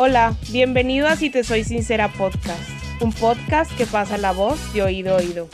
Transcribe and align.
Hola, 0.00 0.36
bienvenido 0.52 1.08
a 1.08 1.16
Si 1.16 1.28
Te 1.28 1.42
Soy 1.42 1.64
Sincera 1.64 2.06
Podcast, 2.06 2.70
un 3.00 3.12
podcast 3.12 3.76
que 3.76 3.84
pasa 3.84 4.16
la 4.16 4.30
voz 4.30 4.72
de 4.72 4.84
oído 4.84 5.12
a 5.12 5.16
oído. 5.16 5.48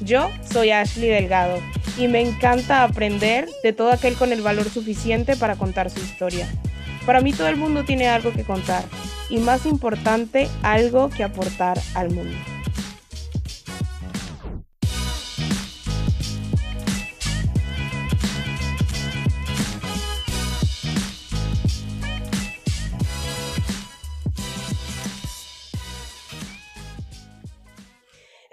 Yo 0.00 0.30
soy 0.50 0.72
Ashley 0.72 1.10
Delgado 1.10 1.60
y 1.96 2.08
me 2.08 2.20
encanta 2.20 2.82
aprender 2.82 3.48
de 3.62 3.72
todo 3.72 3.92
aquel 3.92 4.14
con 4.16 4.32
el 4.32 4.42
valor 4.42 4.68
suficiente 4.68 5.36
para 5.36 5.54
contar 5.54 5.90
su 5.90 6.00
historia. 6.00 6.48
Para 7.06 7.20
mí 7.20 7.32
todo 7.32 7.46
el 7.46 7.54
mundo 7.54 7.84
tiene 7.84 8.08
algo 8.08 8.32
que 8.32 8.42
contar 8.42 8.82
y 9.28 9.38
más 9.38 9.64
importante, 9.64 10.48
algo 10.64 11.08
que 11.08 11.22
aportar 11.22 11.78
al 11.94 12.10
mundo. 12.10 12.36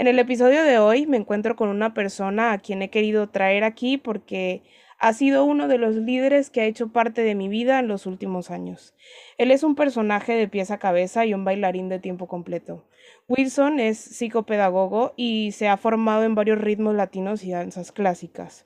En 0.02 0.08
el 0.08 0.18
episodio 0.18 0.64
de 0.64 0.80
hoy 0.80 1.06
me 1.06 1.18
encuentro 1.18 1.56
con 1.56 1.70
una 1.70 1.94
persona 1.94 2.54
a 2.54 2.58
quien 2.58 2.82
he 2.82 2.90
querido 2.90 3.30
traer 3.30 3.64
aquí 3.64 4.00
porque 4.00 4.64
ha 4.98 5.14
sido 5.14 5.46
uno 5.46 5.68
de 5.68 5.78
los 5.78 5.96
líderes 5.96 6.50
que 6.50 6.62
ha 6.62 6.66
hecho 6.66 6.92
parte 6.92 7.22
de 7.22 7.36
mi 7.36 7.50
vida 7.50 7.78
en 7.78 7.88
los 7.88 8.08
últimos 8.08 8.50
años. 8.50 8.96
Él 9.38 9.52
es 9.52 9.62
un 9.62 9.76
personaje 9.76 10.34
de 10.34 10.48
pieza 10.48 10.74
a 10.74 10.80
cabeza 10.80 11.28
y 11.28 11.36
un 11.36 11.46
bailarín 11.46 11.88
de 11.88 12.00
tiempo 12.00 12.28
completo. 12.28 12.84
Wilson 13.28 13.80
es 13.80 14.00
psicopedagogo 14.00 15.14
y 15.18 15.52
se 15.52 15.68
ha 15.68 15.78
formado 15.78 16.24
en 16.24 16.34
varios 16.34 16.58
ritmos 16.58 16.96
latinos 16.96 17.44
y 17.44 17.52
danzas 17.52 17.92
clásicas. 17.92 18.66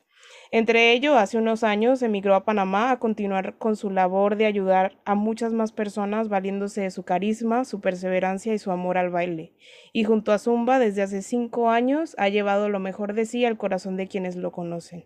Entre 0.58 0.94
ello, 0.94 1.18
hace 1.18 1.38
unos 1.38 1.66
años 1.66 2.02
emigró 2.02 2.34
a 2.34 2.46
Panamá 2.46 2.92
a 2.92 2.98
continuar 2.98 3.58
con 3.58 3.76
su 3.76 3.90
labor 3.90 4.38
de 4.38 4.46
ayudar 4.46 4.94
a 5.04 5.14
muchas 5.14 5.52
más 5.52 5.74
personas 5.74 6.30
valiéndose 6.30 6.80
de 6.80 6.92
su 6.92 7.04
carisma, 7.04 7.66
su 7.66 7.82
perseverancia 7.82 8.54
y 8.54 8.58
su 8.58 8.72
amor 8.72 8.98
al 8.98 9.10
baile. 9.10 9.52
Y 9.92 10.06
junto 10.06 10.32
a 10.32 10.40
Zumba, 10.40 10.80
desde 10.80 11.02
hace 11.02 11.24
cinco 11.24 11.72
años, 11.72 12.16
ha 12.18 12.30
llevado 12.30 12.70
lo 12.70 12.80
mejor 12.80 13.16
de 13.16 13.26
sí 13.26 13.44
al 13.44 13.58
corazón 13.58 13.98
de 13.98 14.08
quienes 14.08 14.38
lo 14.38 14.54
conocen. 14.54 15.04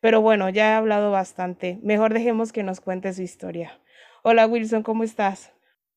Pero 0.00 0.20
bueno, 0.20 0.48
ya 0.48 0.72
he 0.72 0.74
hablado 0.74 1.12
bastante. 1.12 1.78
Mejor 1.84 2.12
dejemos 2.12 2.50
que 2.52 2.64
nos 2.64 2.80
cuente 2.80 3.12
su 3.12 3.22
historia. 3.22 3.80
Hola 4.24 4.48
Wilson, 4.48 4.82
¿cómo 4.82 5.04
estás? 5.04 5.52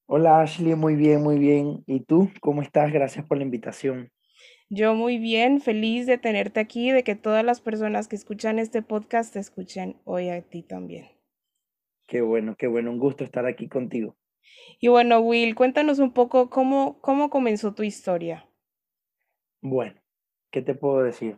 Hola 0.06 0.42
Ashley, 0.42 0.76
muy 0.76 0.96
bien, 0.96 1.24
muy 1.24 1.40
bien. 1.40 1.84
¿Y 1.88 2.02
tú? 2.02 2.30
¿Cómo 2.40 2.62
estás? 2.62 2.94
Gracias 2.94 3.26
por 3.26 3.40
la 3.40 3.46
invitación. 3.46 4.12
Yo 4.74 4.96
muy 4.96 5.18
bien, 5.18 5.60
feliz 5.60 6.06
de 6.06 6.18
tenerte 6.18 6.62
aquí, 6.62 6.92
de 6.92 7.04
que 7.04 7.16
todas 7.16 7.44
las 7.44 7.60
personas 7.60 8.08
que 8.08 8.16
escuchan 8.16 8.58
este 8.58 8.82
podcast 8.82 9.34
te 9.34 9.40
escuchen 9.40 9.98
hoy 10.06 10.30
a 10.30 10.42
ti 10.44 10.64
también. 10.64 11.10
Qué 12.08 12.22
bueno, 12.22 12.56
qué 12.58 12.68
bueno, 12.68 12.90
un 12.90 12.98
gusto 12.98 13.26
estar 13.26 13.46
aquí 13.46 13.68
contigo. 13.68 14.16
Y 14.80 14.88
bueno, 14.88 15.20
Will, 15.20 15.56
cuéntanos 15.56 16.00
un 16.00 16.14
poco 16.14 16.50
cómo, 16.50 17.02
cómo 17.02 17.30
comenzó 17.30 17.74
tu 17.74 17.84
historia. 17.84 18.48
Bueno, 19.62 20.00
¿qué 20.52 20.62
te 20.62 20.74
puedo 20.74 21.04
decir? 21.04 21.38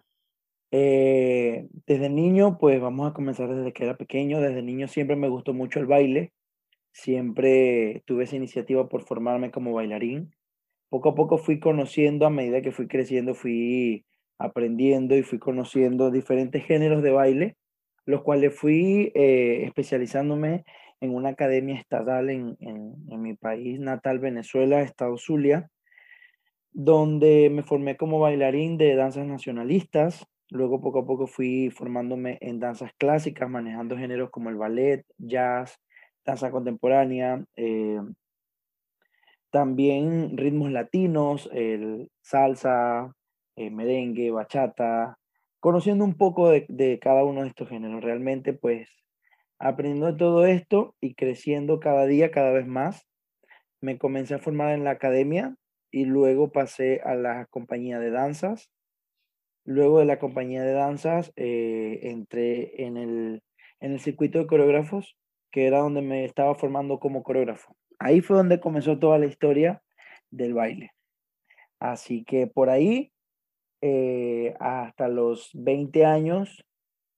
Eh, 0.70 1.70
desde 1.88 2.12
niño, 2.12 2.60
pues 2.60 2.80
vamos 2.80 3.10
a 3.10 3.16
comenzar 3.16 3.50
desde 3.50 3.74
que 3.74 3.86
era 3.86 3.98
pequeño. 3.98 4.42
Desde 4.42 4.62
niño 4.62 4.88
siempre 4.88 5.16
me 5.16 5.28
gustó 5.28 5.56
mucho 5.56 5.80
el 5.80 5.88
baile. 5.88 6.34
Siempre 6.92 8.04
tuve 8.06 8.26
esa 8.26 8.36
iniciativa 8.36 8.88
por 8.90 9.02
formarme 9.02 9.50
como 9.50 9.74
bailarín 9.74 10.36
poco 10.94 11.10
a 11.10 11.16
poco 11.16 11.40
fui 11.40 11.60
conociendo, 11.60 12.28
a 12.28 12.30
medida 12.30 12.62
que 12.62 12.72
fui 12.72 12.88
creciendo, 12.88 13.34
fui 13.34 14.06
aprendiendo 14.38 15.16
y 15.16 15.24
fui 15.24 15.40
conociendo 15.40 16.12
diferentes 16.12 16.64
géneros 16.64 17.02
de 17.02 17.10
baile, 17.10 17.58
los 18.06 18.22
cuales 18.22 18.56
fui 18.56 19.12
eh, 19.16 19.64
especializándome 19.66 20.66
en 21.02 21.16
una 21.16 21.30
academia 21.30 21.80
estatal 21.80 22.30
en, 22.30 22.58
en, 22.60 23.22
mi 23.24 23.34
país 23.34 23.80
natal, 23.80 24.20
Venezuela, 24.20 24.84
Estado 24.84 25.18
Zulia, 25.18 25.68
donde 26.74 27.50
me 27.50 27.64
formé 27.64 27.98
como 27.98 28.20
bailarín 28.20 28.78
de 28.78 28.96
danzas 28.96 29.26
nacionalistas. 29.26 30.28
Luego 30.52 30.80
poco 30.80 31.00
a 31.00 31.06
poco 31.08 31.26
fui 31.26 31.72
formándome 31.72 32.38
en 32.40 32.60
danzas 32.60 32.92
clásicas, 33.00 33.50
manejando 33.50 33.98
géneros 33.98 34.30
como 34.30 34.52
el 34.52 34.58
ballet, 34.58 35.04
jazz, 35.18 35.76
danza 36.24 36.52
contemporánea, 36.52 37.44
eh, 37.56 38.00
también 39.54 40.36
ritmos 40.36 40.72
latinos, 40.72 41.48
el 41.54 42.10
salsa, 42.24 43.14
eh, 43.56 43.70
merengue, 43.70 44.32
bachata, 44.32 45.20
conociendo 45.60 46.04
un 46.04 46.16
poco 46.16 46.50
de, 46.50 46.66
de, 46.70 46.98
cada 46.98 47.24
uno 47.24 47.44
de 47.44 47.50
estos 47.50 47.70
géneros. 47.70 48.04
Realmente, 48.04 48.54
pues, 48.54 48.90
aprendiendo 49.60 50.18
todo 50.18 50.48
esto 50.48 50.96
y 51.00 51.14
creciendo 51.14 51.80
cada 51.80 52.08
día, 52.08 52.32
cada 52.32 52.52
vez 52.52 52.66
más, 52.66 53.08
me 53.80 54.00
comencé 54.00 54.34
a 54.34 54.40
formar 54.40 54.74
en 54.74 54.86
la 54.86 54.90
academia 54.90 55.56
y 55.92 56.06
luego 56.06 56.52
pasé 56.52 57.02
a 57.06 57.14
la 57.14 57.46
compañía 57.46 58.00
de 58.00 58.10
danzas. 58.10 58.72
Luego 59.66 60.00
de 60.00 60.06
la 60.06 60.18
compañía 60.18 60.64
de 60.64 60.74
danzas, 60.74 61.32
eh, 61.36 62.00
entré 62.02 62.84
en 62.86 62.98
el, 62.98 63.44
en 63.82 63.92
el 63.92 64.00
circuito 64.00 64.40
de 64.40 64.48
coreógrafos, 64.48 65.16
que 65.52 65.68
era 65.68 65.78
donde 65.78 66.02
me 66.02 66.26
estaba 66.26 66.56
formando 66.56 66.98
como 66.98 67.22
coreógrafo. 67.22 67.76
Ahí 68.04 68.20
fue 68.20 68.36
donde 68.36 68.60
comenzó 68.60 69.00
toda 69.00 69.18
la 69.18 69.28
historia 69.28 69.82
del 70.30 70.54
baile. 70.54 70.92
Así 71.80 72.26
que 72.26 72.48
por 72.48 72.70
ahí, 72.70 73.14
eh, 73.82 74.56
hasta 74.60 75.08
los 75.08 75.52
20 75.54 76.06
años, 76.06 76.66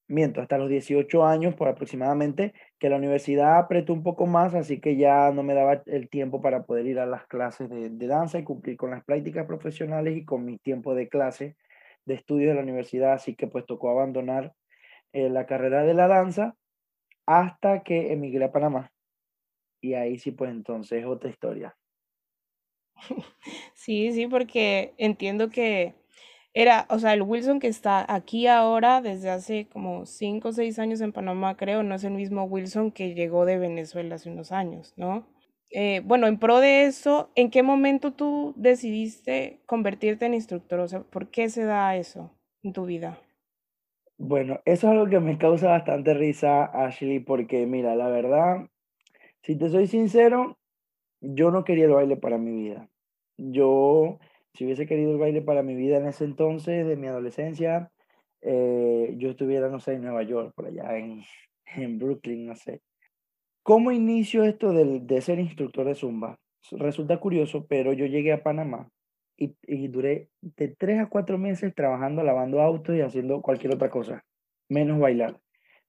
miento, 0.08 0.42
hasta 0.42 0.60
los 0.60 0.70
18 0.70 1.26
años 1.26 1.56
por 1.56 1.70
aproximadamente, 1.70 2.54
que 2.78 2.90
la 2.90 2.98
universidad 2.98 3.58
apretó 3.58 3.94
un 3.94 4.04
poco 4.04 4.28
más, 4.28 4.54
así 4.54 4.80
que 4.80 4.96
ya 4.96 5.32
no 5.32 5.42
me 5.42 5.56
daba 5.56 5.82
el 5.88 6.08
tiempo 6.08 6.40
para 6.40 6.66
poder 6.66 6.86
ir 6.86 7.00
a 7.00 7.08
las 7.08 7.26
clases 7.26 7.68
de, 7.68 8.08
danza 8.08 8.38
y 8.38 8.44
cumplir 8.44 8.78
con 8.78 8.92
las 8.92 9.04
prácticas 9.04 9.48
profesionales 9.48 10.16
y 10.16 10.24
con 10.24 10.46
mi 10.46 10.60
tiempo 10.60 10.94
de 10.94 11.10
clase 11.10 11.56
de 12.06 12.14
estudio 12.14 12.50
de 12.50 12.56
la 12.56 12.62
universidad, 12.62 13.14
así 13.14 13.36
que 13.36 13.48
pues 13.48 13.66
tocó 13.66 13.90
abandonar 13.90 14.54
eh, 15.14 15.30
la 15.32 15.48
carrera 15.48 15.84
de 15.84 15.96
la 15.96 16.08
danza 16.08 16.56
hasta 17.26 17.82
que 17.82 18.14
emigré 18.14 18.46
a 18.46 18.52
Panamá. 18.52 18.92
Y 19.86 19.94
ahí 19.94 20.18
sí, 20.18 20.32
pues 20.32 20.50
entonces 20.50 21.06
otra 21.06 21.30
historia. 21.30 21.78
Sí, 23.76 24.12
sí, 24.14 24.28
porque 24.28 24.94
entiendo 24.98 25.50
que 25.50 25.94
era, 26.54 26.88
o 26.90 27.00
sea, 27.00 27.14
el 27.14 27.22
Wilson 27.22 27.60
que 27.60 27.68
está 27.68 28.06
aquí 28.14 28.48
ahora 28.48 29.02
desde 29.02 29.30
hace 29.30 29.68
como 29.68 30.06
cinco 30.06 30.50
o 30.50 30.54
seis 30.54 30.80
años 30.80 31.02
en 31.02 31.12
Panamá, 31.14 31.56
creo, 31.58 31.84
no 31.84 31.96
es 31.96 32.04
el 32.04 32.14
mismo 32.14 32.46
Wilson 32.46 32.92
que 32.92 33.14
llegó 33.14 33.46
de 33.46 33.58
Venezuela 33.60 34.16
hace 34.16 34.32
unos 34.32 34.52
años, 34.52 34.94
¿no? 34.98 35.28
Eh, 35.70 36.02
bueno, 36.06 36.28
en 36.28 36.40
pro 36.40 36.60
de 36.62 36.86
eso, 36.86 37.30
¿en 37.36 37.52
qué 37.52 37.62
momento 37.64 38.14
tú 38.14 38.54
decidiste 38.58 39.62
convertirte 39.68 40.26
en 40.26 40.34
instructor? 40.34 40.80
O 40.80 40.88
sea, 40.88 41.02
¿por 41.02 41.30
qué 41.30 41.50
se 41.50 41.66
da 41.66 41.96
eso 41.98 42.32
en 42.64 42.74
tu 42.74 42.86
vida? 42.86 43.20
Bueno, 44.18 44.62
eso 44.66 44.88
es 44.88 44.92
algo 44.94 45.08
que 45.10 45.20
me 45.20 45.38
causa 45.38 45.70
bastante 45.70 46.14
risa, 46.14 46.66
Ashley, 46.66 47.20
porque 47.20 47.66
mira, 47.66 47.96
la 47.96 48.08
verdad, 48.08 48.70
si 49.46 49.56
te 49.56 49.70
soy 49.70 49.86
sincero, 49.86 50.58
yo 51.22 51.52
no 51.52 51.64
quería 51.64 51.86
el 51.86 51.92
baile 51.92 52.18
para 52.18 52.40
mi 52.40 52.52
vida. 52.52 52.90
Yo, 53.38 54.18
si 54.56 54.66
hubiese 54.66 54.88
querido 54.88 55.12
el 55.12 55.20
baile 55.20 55.44
para 55.44 55.62
mi 55.62 55.76
vida 55.76 55.98
en 55.98 56.08
ese 56.08 56.26
entonces, 56.26 56.88
de 56.88 56.96
mi 56.96 57.06
adolescencia, 57.06 57.92
eh, 58.42 59.14
yo 59.18 59.30
estuviera, 59.30 59.70
no 59.70 59.80
sé, 59.80 59.94
en 59.94 60.02
Nueva 60.02 60.24
York, 60.24 60.52
por 60.56 60.66
allá 60.66 60.98
en, 60.98 61.24
en 61.76 62.00
Brooklyn, 62.00 62.48
no 62.48 62.56
sé. 62.56 62.82
¿Cómo 63.62 63.92
inicio 63.92 64.44
esto 64.44 64.74
de, 64.74 65.02
de 65.02 65.22
ser 65.22 65.38
instructor 65.38 65.86
de 65.86 65.94
Zumba? 65.94 66.40
Resulta 66.72 67.20
curioso, 67.20 67.68
pero 67.68 67.94
yo 67.94 68.08
llegué 68.08 68.34
a 68.34 68.42
Panamá 68.42 68.90
y, 69.38 69.56
y, 69.68 69.88
duré 69.90 70.30
de 70.42 70.70
tres 70.70 71.00
a 71.00 71.08
cuatro 71.08 71.38
meses 71.38 71.76
trabajando, 71.76 72.24
lavando 72.24 72.62
autos 72.62 72.96
y 72.96 73.02
haciendo 73.02 73.44
cualquier 73.44 73.76
otra 73.76 73.92
cosa, 73.92 74.24
menos 74.70 75.00
bailar. 75.00 75.40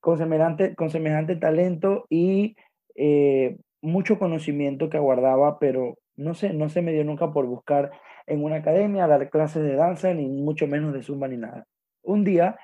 Con 0.00 0.18
semejante, 0.18 0.74
con 0.74 0.90
semejante 0.90 1.36
talento 1.36 2.04
y 2.10 2.54
eh, 2.96 3.56
mucho 3.82 4.18
conocimiento 4.18 4.90
que 4.90 4.96
aguardaba, 4.96 5.58
pero 5.58 5.96
no 6.16 6.34
sé, 6.34 6.52
no 6.52 6.68
se 6.68 6.82
me 6.82 6.92
dio 6.92 7.04
nunca 7.04 7.32
por 7.32 7.46
buscar 7.46 7.92
en 8.26 8.42
una 8.42 8.56
academia, 8.56 9.06
dar 9.06 9.30
clases 9.30 9.62
de 9.62 9.76
danza, 9.76 10.12
ni 10.14 10.28
mucho 10.28 10.66
menos 10.66 10.92
de 10.92 11.02
zumba 11.02 11.28
ni 11.28 11.36
nada. 11.36 11.66
Un 12.02 12.24
día 12.24 12.58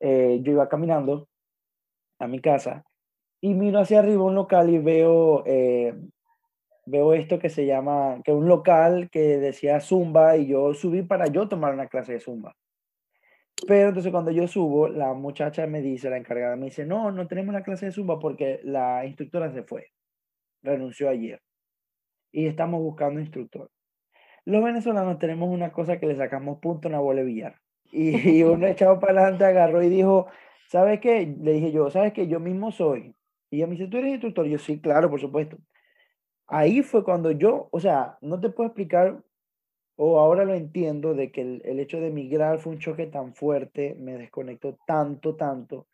eh, 0.00 0.40
yo 0.42 0.52
iba 0.52 0.68
caminando 0.68 1.28
a 2.18 2.26
mi 2.26 2.40
casa 2.40 2.84
y 3.40 3.54
miro 3.54 3.80
hacia 3.80 4.00
arriba 4.00 4.24
un 4.24 4.34
local 4.34 4.70
y 4.70 4.78
veo, 4.78 5.44
eh, 5.46 5.94
veo 6.86 7.14
esto 7.14 7.38
que 7.38 7.48
se 7.48 7.66
llama, 7.66 8.20
que 8.24 8.32
un 8.32 8.48
local 8.48 9.08
que 9.10 9.38
decía 9.38 9.80
zumba 9.80 10.36
y 10.36 10.46
yo 10.48 10.74
subí 10.74 11.02
para 11.02 11.26
yo 11.26 11.48
tomar 11.48 11.74
una 11.74 11.86
clase 11.86 12.14
de 12.14 12.20
zumba. 12.20 12.54
Pero 13.66 13.88
entonces 13.88 14.12
cuando 14.12 14.30
yo 14.30 14.46
subo, 14.48 14.88
la 14.88 15.14
muchacha 15.14 15.66
me 15.66 15.80
dice, 15.80 16.10
la 16.10 16.18
encargada 16.18 16.56
me 16.56 16.66
dice, 16.66 16.84
no, 16.84 17.10
no 17.10 17.26
tenemos 17.26 17.54
la 17.54 17.62
clase 17.62 17.86
de 17.86 17.92
Zumba 17.92 18.18
porque 18.18 18.60
la 18.64 19.06
instructora 19.06 19.50
se 19.52 19.62
fue, 19.62 19.92
renunció 20.62 21.08
ayer 21.08 21.40
y 22.36 22.46
estamos 22.46 22.82
buscando 22.82 23.18
instructor. 23.18 23.70
Los 24.44 24.62
venezolanos 24.62 25.18
tenemos 25.18 25.48
una 25.48 25.72
cosa 25.72 25.98
que 25.98 26.06
le 26.06 26.16
sacamos 26.16 26.58
punto 26.58 26.86
a 26.86 26.90
una 26.90 27.00
bola 27.00 27.20
de 27.20 27.26
billar. 27.26 27.60
Y, 27.90 28.42
uno 28.42 28.66
echado 28.66 29.00
para 29.00 29.22
adelante 29.22 29.46
agarró 29.46 29.82
y 29.82 29.88
dijo, 29.88 30.26
¿sabes 30.68 31.00
qué? 31.00 31.34
Le 31.40 31.54
dije 31.54 31.72
yo, 31.72 31.90
¿sabes 31.90 32.12
qué? 32.12 32.28
Yo 32.28 32.38
mismo 32.38 32.72
soy. 32.72 33.14
Y 33.50 33.56
ella 33.56 33.66
me 33.66 33.72
dice, 33.72 33.88
¿tú 33.88 33.96
eres 33.96 34.12
instructor? 34.12 34.46
yo, 34.46 34.58
sí, 34.58 34.78
claro, 34.80 35.08
por 35.08 35.20
supuesto. 35.20 35.56
ahí 36.46 36.82
fue 36.82 37.04
cuando 37.04 37.30
yo, 37.30 37.68
o 37.72 37.80
sea, 37.80 38.18
no 38.20 38.38
te 38.38 38.50
puedo 38.50 38.68
explicar, 38.68 39.22
o 39.96 40.20
ahora 40.20 40.44
lo 40.44 40.54
entiendo, 40.54 41.14
de 41.14 41.30
que 41.32 41.40
el, 41.40 41.80
hecho 41.80 42.00
de 42.00 42.08
emigrar 42.08 42.58
fue 42.58 42.74
un 42.74 42.78
choque 42.78 43.06
tan 43.06 43.34
fuerte, 43.34 43.96
me 43.98 44.16
desconectó 44.18 44.78
tanto, 44.86 45.36
tanto, 45.36 45.86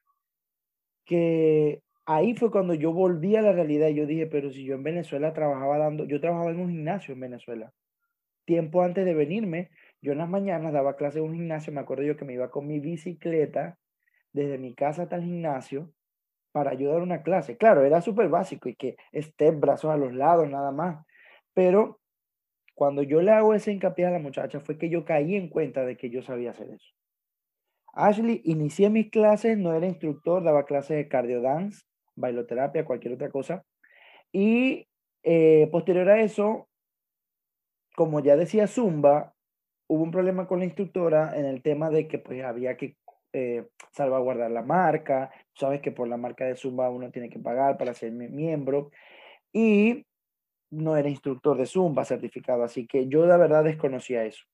que 1.04 1.82
ahí 2.04 2.34
fue 2.34 2.50
cuando 2.50 2.75
yo 2.75 2.93
volví 2.93 3.37
a 3.37 3.43
la 3.43 3.52
realidad 3.52 3.88
y 3.88 3.94
yo 3.94 4.06
dije, 4.06 4.26
pero 4.26 4.50
si 4.50 4.64
yo 4.64 4.75
en 4.75 4.82
Venezuela 4.82 5.32
trabajaba 5.32 5.78
dando, 5.78 6.04
yo 6.04 6.20
trabajaba 6.20 6.50
en 6.50 6.60
un 6.60 6.70
gimnasio 6.70 7.14
en 7.14 7.20
Venezuela. 7.20 7.72
Tiempo 8.44 8.82
antes 8.82 9.04
de 9.04 9.14
venirme, 9.14 9.70
yo 10.00 10.12
en 10.12 10.19
las 10.19 10.28
mañanas 10.28 10.72
daba 10.72 10.96
clase 10.96 11.19
en 11.19 11.26
un 11.26 11.34
gimnasio, 11.34 11.72
me 11.72 11.81
acuerdo 11.81 12.02
yo 12.02 12.16
que 12.16 12.25
me 12.25 12.34
iba 12.34 12.50
con 12.50 12.66
mi 12.66 12.81
bicicleta 12.81 13.78
desde 14.32 14.58
mi 14.58 14.75
casa 14.75 15.02
hasta 15.05 15.16
el 15.16 15.22
gimnasio 15.22 15.93
para 16.50 16.70
ayudar 16.70 17.02
una 17.02 17.22
clase. 17.22 17.56
Claro, 17.56 17.84
era 17.84 18.00
súper 18.00 18.28
básico 18.28 18.69
y 18.69 18.75
que 18.75 18.96
esté 19.12 19.52
brazos 19.52 19.93
a 19.93 19.96
los 19.96 20.12
lados, 20.12 20.48
nada 20.48 20.72
más. 20.72 21.05
Pero 21.55 22.01
cuando 22.74 23.02
yo 23.02 23.22
le 23.22 23.32
hago 23.32 23.54
ese 23.54 23.72
hincapié 23.72 24.06
a 24.06 24.10
la 24.10 24.19
muchacha 24.19 24.60
fue 24.60 24.78
que 24.78 24.88
yo 24.88 25.04
caí 25.04 25.36
en 25.36 25.48
cuenta 25.48 25.84
de 25.84 25.96
que 25.96 26.10
yo 26.10 26.22
sabía 26.22 26.50
hacer 26.50 26.70
eso. 26.70 26.92
Ashley, 27.94 28.40
inicié 28.44 28.88
mis 28.88 29.10
clases, 29.10 29.58
no 29.58 29.74
era 29.74 29.86
instructor, 29.86 30.42
daba 30.42 30.64
clases 30.64 30.96
de 30.96 31.08
cardio 31.08 31.42
dance, 31.42 31.84
bailoterapia, 32.14 32.84
cualquier 32.84 33.14
otra 33.14 33.30
cosa. 33.30 33.64
Y 34.32 34.88
eh, 35.22 35.69
posterior 35.70 36.08
a 36.08 36.20
eso, 36.20 36.69
como 37.94 38.20
ya 38.20 38.36
decía 38.36 38.66
Zumba, 38.66 39.34
hubo 39.88 40.02
un 40.02 40.10
problema 40.10 40.46
con 40.46 40.60
la 40.60 40.64
instructora 40.64 41.38
en 41.38 41.44
el 41.44 41.62
tema 41.62 41.90
de 41.90 42.08
que 42.08 42.19
pues 42.19 42.42
había 42.42 42.76
que 42.78 42.96
eh, 43.34 43.66
salvaguardar 43.92 44.50
la 44.50 44.62
marca. 44.62 45.30
Sabes 45.54 45.82
que 45.82 45.92
por 45.92 46.08
la 46.08 46.16
marca 46.16 46.46
de 46.46 46.56
Zumba 46.56 46.88
uno 46.90 47.10
tiene 47.10 47.28
que 47.28 47.38
pagar 47.38 47.76
para 47.76 47.92
ser 47.92 48.12
miembro. 48.12 48.90
Y 49.52 50.06
no 50.72 50.96
era 50.96 51.08
instructor 51.08 51.56
de 51.56 51.66
Zumba 51.66 52.04
certificado, 52.04 52.64
así 52.64 52.86
que 52.86 53.06
yo 53.06 53.26
de 53.26 53.36
verdad 53.36 53.62
desconocía 53.62 54.24
eso. 54.24 54.44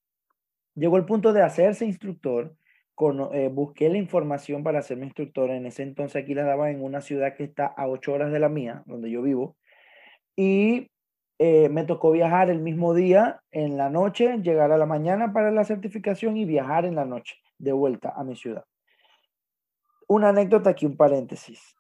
Llegó 0.75 0.97
el 0.97 1.07
punto 1.07 1.33
de 1.33 1.43
hacerse 1.43 1.87
instructor, 1.87 2.55
con, 2.95 3.33
eh, 3.33 3.49
busqué 3.49 3.89
la 3.89 3.99
información 3.99 4.65
para 4.65 4.81
hacerme 4.81 5.07
instructor, 5.07 5.51
en 5.51 5.67
ese 5.67 5.85
entonces 5.85 6.23
aquí 6.23 6.35
la 6.35 6.43
daba 6.43 6.71
en 6.71 6.83
una 6.83 7.01
ciudad 7.01 7.35
que 7.37 7.45
está 7.45 7.67
a 7.67 7.87
ocho 7.87 8.13
horas 8.13 8.33
de 8.33 8.41
la 8.41 8.49
mía, 8.49 8.83
donde 8.87 9.11
yo 9.11 9.23
vivo, 9.23 9.57
y 10.37 10.91
eh, 11.39 11.69
me 11.69 11.85
tocó 11.85 12.11
viajar 12.11 12.51
el 12.51 12.61
mismo 12.61 12.95
día 12.95 13.41
en 13.53 13.77
la 13.77 13.91
noche, 13.91 14.39
llegar 14.43 14.73
a 14.73 14.79
la 14.79 14.87
mañana 14.87 15.33
para 15.33 15.53
la 15.53 15.65
certificación 15.65 16.37
y 16.37 16.45
viajar 16.45 16.85
en 16.85 16.97
la 16.97 17.05
noche 17.05 17.37
de 17.59 17.71
vuelta 17.73 18.13
a 18.17 18.25
mi 18.25 18.35
ciudad. 18.35 18.65
Una 20.09 20.31
anécdota 20.31 20.71
aquí, 20.71 20.85
un 20.85 20.97
paréntesis. 20.97 21.77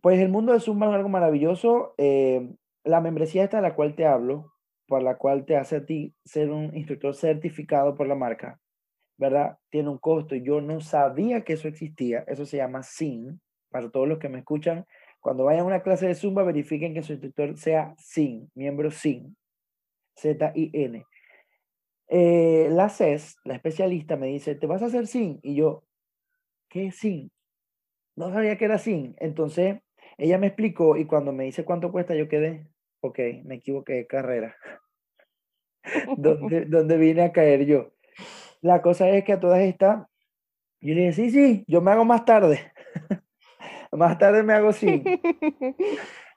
Pues 0.00 0.18
el 0.18 0.30
mundo 0.30 0.54
de 0.54 0.60
Zumba 0.60 0.88
es 0.88 0.94
algo 0.94 1.10
maravilloso. 1.10 1.94
Eh, 1.98 2.48
la 2.84 3.00
membresía 3.00 3.44
esta 3.44 3.58
de 3.58 3.62
la 3.62 3.74
cual 3.74 3.94
te 3.94 4.06
hablo, 4.06 4.52
por 4.86 5.02
la 5.02 5.16
cual 5.16 5.44
te 5.44 5.56
hace 5.56 5.76
a 5.76 5.86
ti 5.86 6.14
ser 6.24 6.50
un 6.50 6.76
instructor 6.76 7.14
certificado 7.14 7.94
por 7.94 8.06
la 8.06 8.14
marca, 8.14 8.60
¿verdad? 9.16 9.58
Tiene 9.70 9.88
un 9.88 9.98
costo. 9.98 10.34
Yo 10.34 10.60
no 10.60 10.80
sabía 10.80 11.44
que 11.44 11.54
eso 11.54 11.68
existía. 11.68 12.24
Eso 12.26 12.44
se 12.44 12.58
llama 12.58 12.82
SIN. 12.82 13.40
Para 13.70 13.90
todos 13.90 14.06
los 14.06 14.18
que 14.18 14.28
me 14.28 14.40
escuchan, 14.40 14.84
cuando 15.18 15.44
vayan 15.44 15.62
a 15.62 15.66
una 15.66 15.82
clase 15.82 16.06
de 16.06 16.14
Zumba, 16.14 16.42
verifiquen 16.42 16.92
que 16.92 17.02
su 17.02 17.12
instructor 17.12 17.56
sea 17.56 17.94
SIN, 17.96 18.50
miembro 18.54 18.90
SIN, 18.90 19.34
Z-I-N. 20.16 21.06
Eh, 22.08 22.68
la 22.70 22.90
CES, 22.90 23.36
la 23.44 23.54
especialista, 23.54 24.16
me 24.16 24.26
dice, 24.26 24.56
¿te 24.56 24.66
vas 24.66 24.82
a 24.82 24.86
hacer 24.86 25.06
SIN? 25.06 25.40
Y 25.42 25.54
yo, 25.54 25.84
¿qué 26.68 26.90
SIN? 26.90 27.30
No 28.14 28.30
sabía 28.30 28.58
que 28.58 28.66
era 28.66 28.76
SIN. 28.76 29.14
Entonces, 29.20 29.80
ella 30.18 30.36
me 30.36 30.48
explicó 30.48 30.96
y 30.96 31.06
cuando 31.06 31.32
me 31.32 31.44
dice 31.44 31.64
cuánto 31.64 31.92
cuesta, 31.92 32.14
yo 32.14 32.28
quedé, 32.28 32.66
ok, 33.02 33.18
me 33.44 33.56
equivoqué 33.56 33.94
de 33.94 34.06
carrera. 34.06 34.56
¿Dónde, 36.16 36.64
¿Dónde 36.66 36.96
vine 36.96 37.22
a 37.22 37.32
caer 37.32 37.66
yo? 37.66 37.92
La 38.60 38.80
cosa 38.80 39.08
es 39.10 39.24
que 39.24 39.34
a 39.34 39.40
todas 39.40 39.60
estas, 39.60 40.06
yo 40.80 40.94
le 40.94 41.00
dije, 41.00 41.12
sí, 41.12 41.30
sí, 41.30 41.64
yo 41.66 41.80
me 41.80 41.90
hago 41.90 42.04
más 42.04 42.24
tarde. 42.24 42.72
más 43.92 44.18
tarde 44.18 44.42
me 44.42 44.52
hago 44.54 44.72
SIN. 44.72 45.04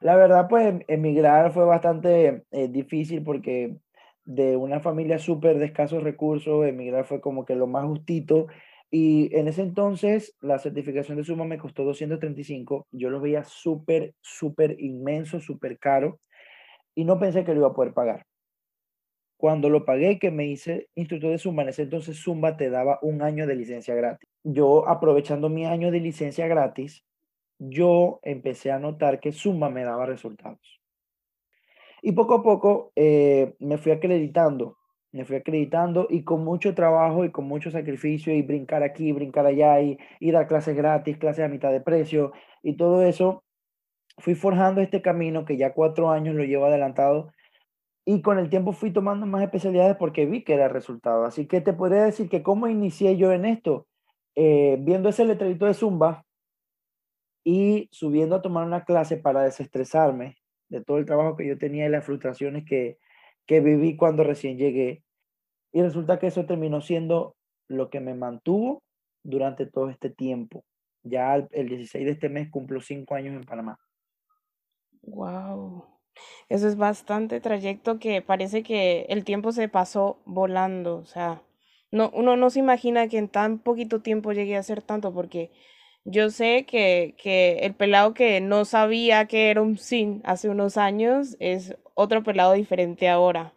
La 0.02 0.16
verdad, 0.16 0.48
pues 0.50 0.66
em, 0.66 0.82
emigrar 0.88 1.54
fue 1.54 1.66
bastante 1.66 2.44
eh, 2.52 2.68
difícil 2.68 3.24
porque 3.24 3.78
de 4.24 4.58
una 4.58 4.80
familia 4.80 5.20
súper 5.20 5.60
de 5.60 5.66
escasos 5.66 6.04
recursos, 6.04 6.66
emigrar 6.66 7.06
fue 7.06 7.22
como 7.22 7.46
que 7.46 7.56
lo 7.56 7.68
más 7.68 7.86
justito. 7.86 8.48
Y 8.90 9.36
en 9.36 9.48
ese 9.48 9.62
entonces 9.62 10.36
la 10.42 10.58
certificación 10.58 11.18
de 11.18 11.24
Suma 11.24 11.46
me 11.46 11.58
costó 11.58 11.84
235. 11.84 12.88
Yo 12.92 13.10
lo 13.10 13.20
veía 13.20 13.44
súper, 13.44 14.14
súper 14.22 14.76
inmenso, 14.80 15.40
súper 15.40 15.78
caro. 15.78 16.20
Y 16.96 17.06
no 17.06 17.20
pensé 17.20 17.44
que 17.44 17.54
lo 17.54 17.60
iba 17.60 17.68
a 17.68 17.74
poder 17.74 17.94
pagar. 17.94 18.26
Cuando 19.38 19.70
lo 19.70 19.86
pagué, 19.86 20.18
que 20.18 20.32
me 20.32 20.48
hice 20.48 20.88
instructor 20.96 21.32
de 21.32 21.38
Zumba, 21.38 21.64
en 21.64 21.70
ese 21.70 21.84
entonces 21.84 22.18
Zumba 22.18 22.56
te 22.58 22.70
daba 22.70 23.00
un 23.02 23.22
año 23.22 23.46
de 23.46 23.56
licencia 23.56 23.94
gratis. 23.94 24.28
Yo, 24.44 24.88
aprovechando 24.88 25.50
mi 25.50 25.66
año 25.66 25.92
de 25.92 26.00
licencia 26.00 26.48
gratis, 26.48 27.04
yo 27.60 28.20
empecé 28.24 28.72
a 28.72 28.80
notar 28.80 29.20
que 29.20 29.32
Zumba 29.32 29.70
me 29.70 29.84
daba 29.84 30.06
resultados. 30.06 30.82
Y 32.02 32.12
poco 32.12 32.36
a 32.36 32.44
poco 32.44 32.92
eh, 32.96 33.56
me 33.60 33.78
fui 33.78 33.92
acreditando, 33.92 34.78
me 35.12 35.26
fui 35.26 35.38
acreditando 35.38 36.08
y 36.10 36.24
con 36.24 36.44
mucho 36.44 36.76
trabajo 36.76 37.24
y 37.24 37.32
con 37.32 37.46
mucho 37.46 37.72
sacrificio 37.72 38.34
y 38.34 38.42
brincar 38.42 38.84
aquí, 38.84 39.12
brincar 39.14 39.46
allá 39.46 39.82
y, 39.82 39.98
y 40.20 40.32
dar 40.32 40.48
clases 40.48 40.76
gratis, 40.76 41.18
clases 41.18 41.46
a 41.46 41.48
mitad 41.48 41.72
de 41.72 41.82
precio 41.82 42.34
y 42.62 42.78
todo 42.78 43.02
eso, 43.02 43.45
fui 44.18 44.36
forjando 44.36 44.82
este 44.82 45.02
camino 45.02 45.46
que 45.46 45.58
ya 45.58 45.74
cuatro 45.74 46.10
años 46.12 46.36
lo 46.36 46.44
llevo 46.44 46.66
adelantado 46.66 47.32
y 48.06 48.22
con 48.22 48.38
el 48.38 48.50
tiempo 48.50 48.72
fui 48.72 48.92
tomando 48.92 49.26
más 49.26 49.42
especialidades 49.44 49.98
porque 49.98 50.26
vi 50.26 50.44
que 50.44 50.54
era 50.54 50.68
resultado. 50.68 51.26
Así 51.26 51.48
que 51.48 51.62
te 51.62 51.74
podría 51.74 52.04
decir 52.04 52.30
que 52.30 52.44
cómo 52.44 52.68
inicié 52.68 53.18
yo 53.18 53.32
en 53.32 53.46
esto, 53.46 53.88
eh, 54.36 54.78
viendo 54.80 55.10
ese 55.10 55.26
letrerito 55.26 55.66
de 55.66 55.74
Zumba 55.74 56.24
y 57.44 57.90
subiendo 57.92 58.36
a 58.36 58.42
tomar 58.42 58.66
una 58.66 58.86
clase 58.86 59.18
para 59.18 59.42
desestresarme 59.44 60.38
de 60.70 60.84
todo 60.84 60.98
el 60.98 61.06
trabajo 61.06 61.36
que 61.36 61.48
yo 61.48 61.58
tenía 61.58 61.86
y 61.86 61.90
las 61.90 62.06
frustraciones 62.06 62.66
que, 62.66 62.98
que 63.46 63.60
viví 63.60 63.96
cuando 63.96 64.24
recién 64.24 64.58
llegué. 64.58 65.04
Y 65.72 65.82
resulta 65.82 66.20
que 66.20 66.28
eso 66.28 66.46
terminó 66.46 66.82
siendo 66.82 67.36
lo 67.68 67.90
que 67.90 68.00
me 68.00 68.14
mantuvo 68.14 68.84
durante 69.24 69.66
todo 69.66 69.90
este 69.90 70.10
tiempo. 70.10 70.64
Ya 71.04 71.36
el, 71.36 71.70
16 71.70 72.06
de 72.06 72.12
este 72.12 72.30
mes 72.30 72.50
cumplo 72.50 72.82
cinco 72.82 73.16
años 73.16 73.36
en 73.36 73.44
Panamá. 73.44 73.78
Wow. 75.06 75.86
Eso 76.50 76.68
es 76.68 76.78
bastante 76.78 77.42
trayecto 77.42 78.00
que 78.00 78.22
parece 78.22 78.64
que 78.64 79.06
el 79.10 79.24
tiempo 79.26 79.52
se 79.52 79.70
pasó 79.70 80.20
volando. 80.26 80.98
O 80.98 81.06
sea, 81.06 81.42
no, 81.92 82.12
uno 82.14 82.36
no 82.38 82.50
se 82.50 82.60
imagina 82.60 83.08
que 83.08 83.18
en 83.18 83.30
tan 83.30 83.60
poquito 83.60 84.02
tiempo 84.02 84.32
llegué 84.34 84.56
a 84.56 84.60
hacer 84.60 84.82
tanto 84.82 85.14
porque 85.14 85.52
yo 86.06 86.30
sé 86.30 86.66
que, 86.66 87.16
que 87.18 87.60
el 87.64 87.74
pelado 87.76 88.14
que 88.14 88.42
no 88.42 88.66
sabía 88.66 89.26
que 89.28 89.50
era 89.52 89.62
un 89.62 89.78
sin 89.78 90.22
hace 90.26 90.50
unos 90.50 90.78
años 90.78 91.36
es 91.40 91.76
otro 91.96 92.24
pelado 92.24 92.54
diferente 92.54 93.10
ahora. 93.10 93.54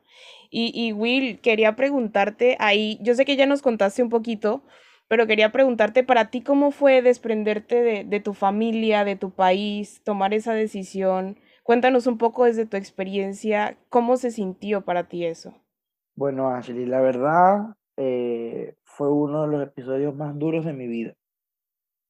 Y, 0.50 0.72
y 0.74 0.92
Will, 0.92 1.40
quería 1.40 1.76
preguntarte 1.76 2.56
ahí, 2.58 2.98
yo 3.02 3.14
sé 3.14 3.24
que 3.26 3.36
ya 3.36 3.46
nos 3.46 3.60
contaste 3.62 4.02
un 4.02 4.08
poquito, 4.08 4.62
pero 5.08 5.26
quería 5.26 5.50
preguntarte 5.50 6.04
para 6.04 6.30
ti 6.30 6.42
cómo 6.42 6.70
fue 6.70 7.02
desprenderte 7.02 8.04
de, 8.04 8.20
tu 8.20 8.34
familia, 8.34 9.04
de 9.04 9.16
tu 9.16 9.30
país, 9.30 10.02
tomar 10.04 10.34
esa 10.34 10.52
decisión. 10.52 11.38
Cuéntanos 11.62 12.06
un 12.06 12.18
poco 12.18 12.44
desde 12.44 12.66
tu 12.66 12.76
experiencia, 12.76 13.76
cómo 13.88 14.16
se 14.16 14.30
sintió 14.30 14.82
para 14.82 15.08
ti 15.08 15.24
eso. 15.24 15.54
Bueno, 16.14 16.50
Ashley, 16.50 16.86
la 16.86 17.00
verdad 17.00 17.76
eh, 17.96 18.74
fue 18.84 19.10
uno 19.10 19.42
de 19.42 19.48
los 19.48 19.62
episodios 19.62 20.14
más 20.14 20.38
duros 20.38 20.64
de 20.64 20.72
mi 20.72 20.86
vida 20.86 21.14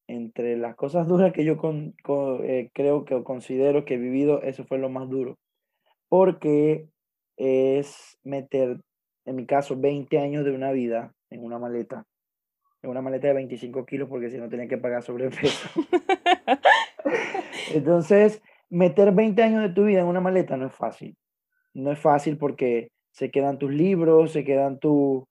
entre 0.09 0.57
las 0.57 0.75
cosas 0.75 1.07
duras 1.07 1.33
que 1.33 1.45
yo 1.45 1.59
con, 1.59 1.95
eh, 2.43 2.71
creo 2.73 3.05
que 3.05 3.15
o 3.15 3.25
considero 3.25 3.85
que 3.85 3.95
he 3.95 3.99
vivido, 3.99 4.43
eso 4.43 4.65
fue 4.65 4.79
lo 4.79 4.89
más 4.89 5.09
duro. 5.09 5.39
Porque 6.09 6.89
es 7.37 8.19
meter, 8.25 8.81
en 9.27 9.37
mi 9.37 9.47
caso, 9.47 9.77
20 9.77 10.19
años 10.19 10.45
de 10.45 10.53
una 10.53 10.73
vida 10.73 11.13
en 11.31 11.45
una 11.45 11.59
maleta. 11.59 12.05
En 12.83 12.91
una 12.91 13.03
maleta 13.03 13.29
de 13.29 13.35
25 13.35 13.85
kilos 13.85 14.09
porque 14.09 14.31
si 14.31 14.39
no 14.39 14.49
tenía 14.49 14.69
que 14.69 14.79
pagar 14.79 15.03
sobrepeso. 15.03 15.69
Entonces, 17.75 18.41
meter 18.71 19.13
20 19.13 19.43
años 19.43 19.63
de 19.63 19.71
tu 19.71 19.85
vida 19.85 20.01
en 20.01 20.07
una 20.07 20.21
maleta 20.21 20.57
no 20.57 20.67
es 20.67 20.75
fácil. 20.75 21.17
No 21.75 21.93
es 21.93 21.99
fácil 21.99 22.39
porque 22.39 22.91
se 23.11 23.31
quedan 23.31 23.59
tus 23.59 23.73
libros, 23.73 24.33
se 24.33 24.45
quedan 24.45 24.79
tus 24.79 25.25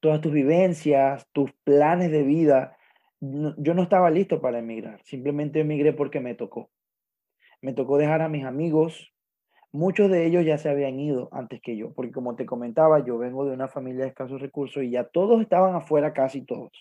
todas 0.00 0.20
tus 0.20 0.32
vivencias, 0.32 1.26
tus 1.32 1.52
planes 1.64 2.10
de 2.10 2.22
vida. 2.22 2.76
yo 3.20 3.74
no 3.74 3.82
estaba 3.82 4.10
listo 4.10 4.40
para 4.40 4.58
emigrar, 4.58 5.02
simplemente 5.02 5.60
emigré 5.60 5.92
porque 5.92 6.20
me 6.20 6.34
tocó. 6.34 6.70
Me 7.60 7.72
tocó 7.72 7.98
dejar 7.98 8.22
a 8.22 8.28
mis 8.28 8.44
amigos, 8.44 9.12
muchos 9.76 10.10
de 10.10 10.26
ellos 10.26 10.44
ya 10.44 10.58
se 10.58 10.68
habían 10.68 10.98
ido 10.98 11.28
antes 11.32 11.60
que 11.60 11.76
yo, 11.76 11.92
porque 11.92 12.12
como 12.12 12.34
te 12.34 12.46
comentaba, 12.46 13.04
yo 13.04 13.18
vengo 13.18 13.44
de 13.44 13.52
una 13.52 13.68
familia 13.68 14.04
de 14.04 14.08
escasos 14.08 14.40
recursos 14.40 14.82
y 14.82 14.90
ya 14.90 15.04
todos 15.04 15.40
estaban 15.40 15.74
afuera, 15.74 16.12
casi 16.12 16.42
todos. 16.42 16.72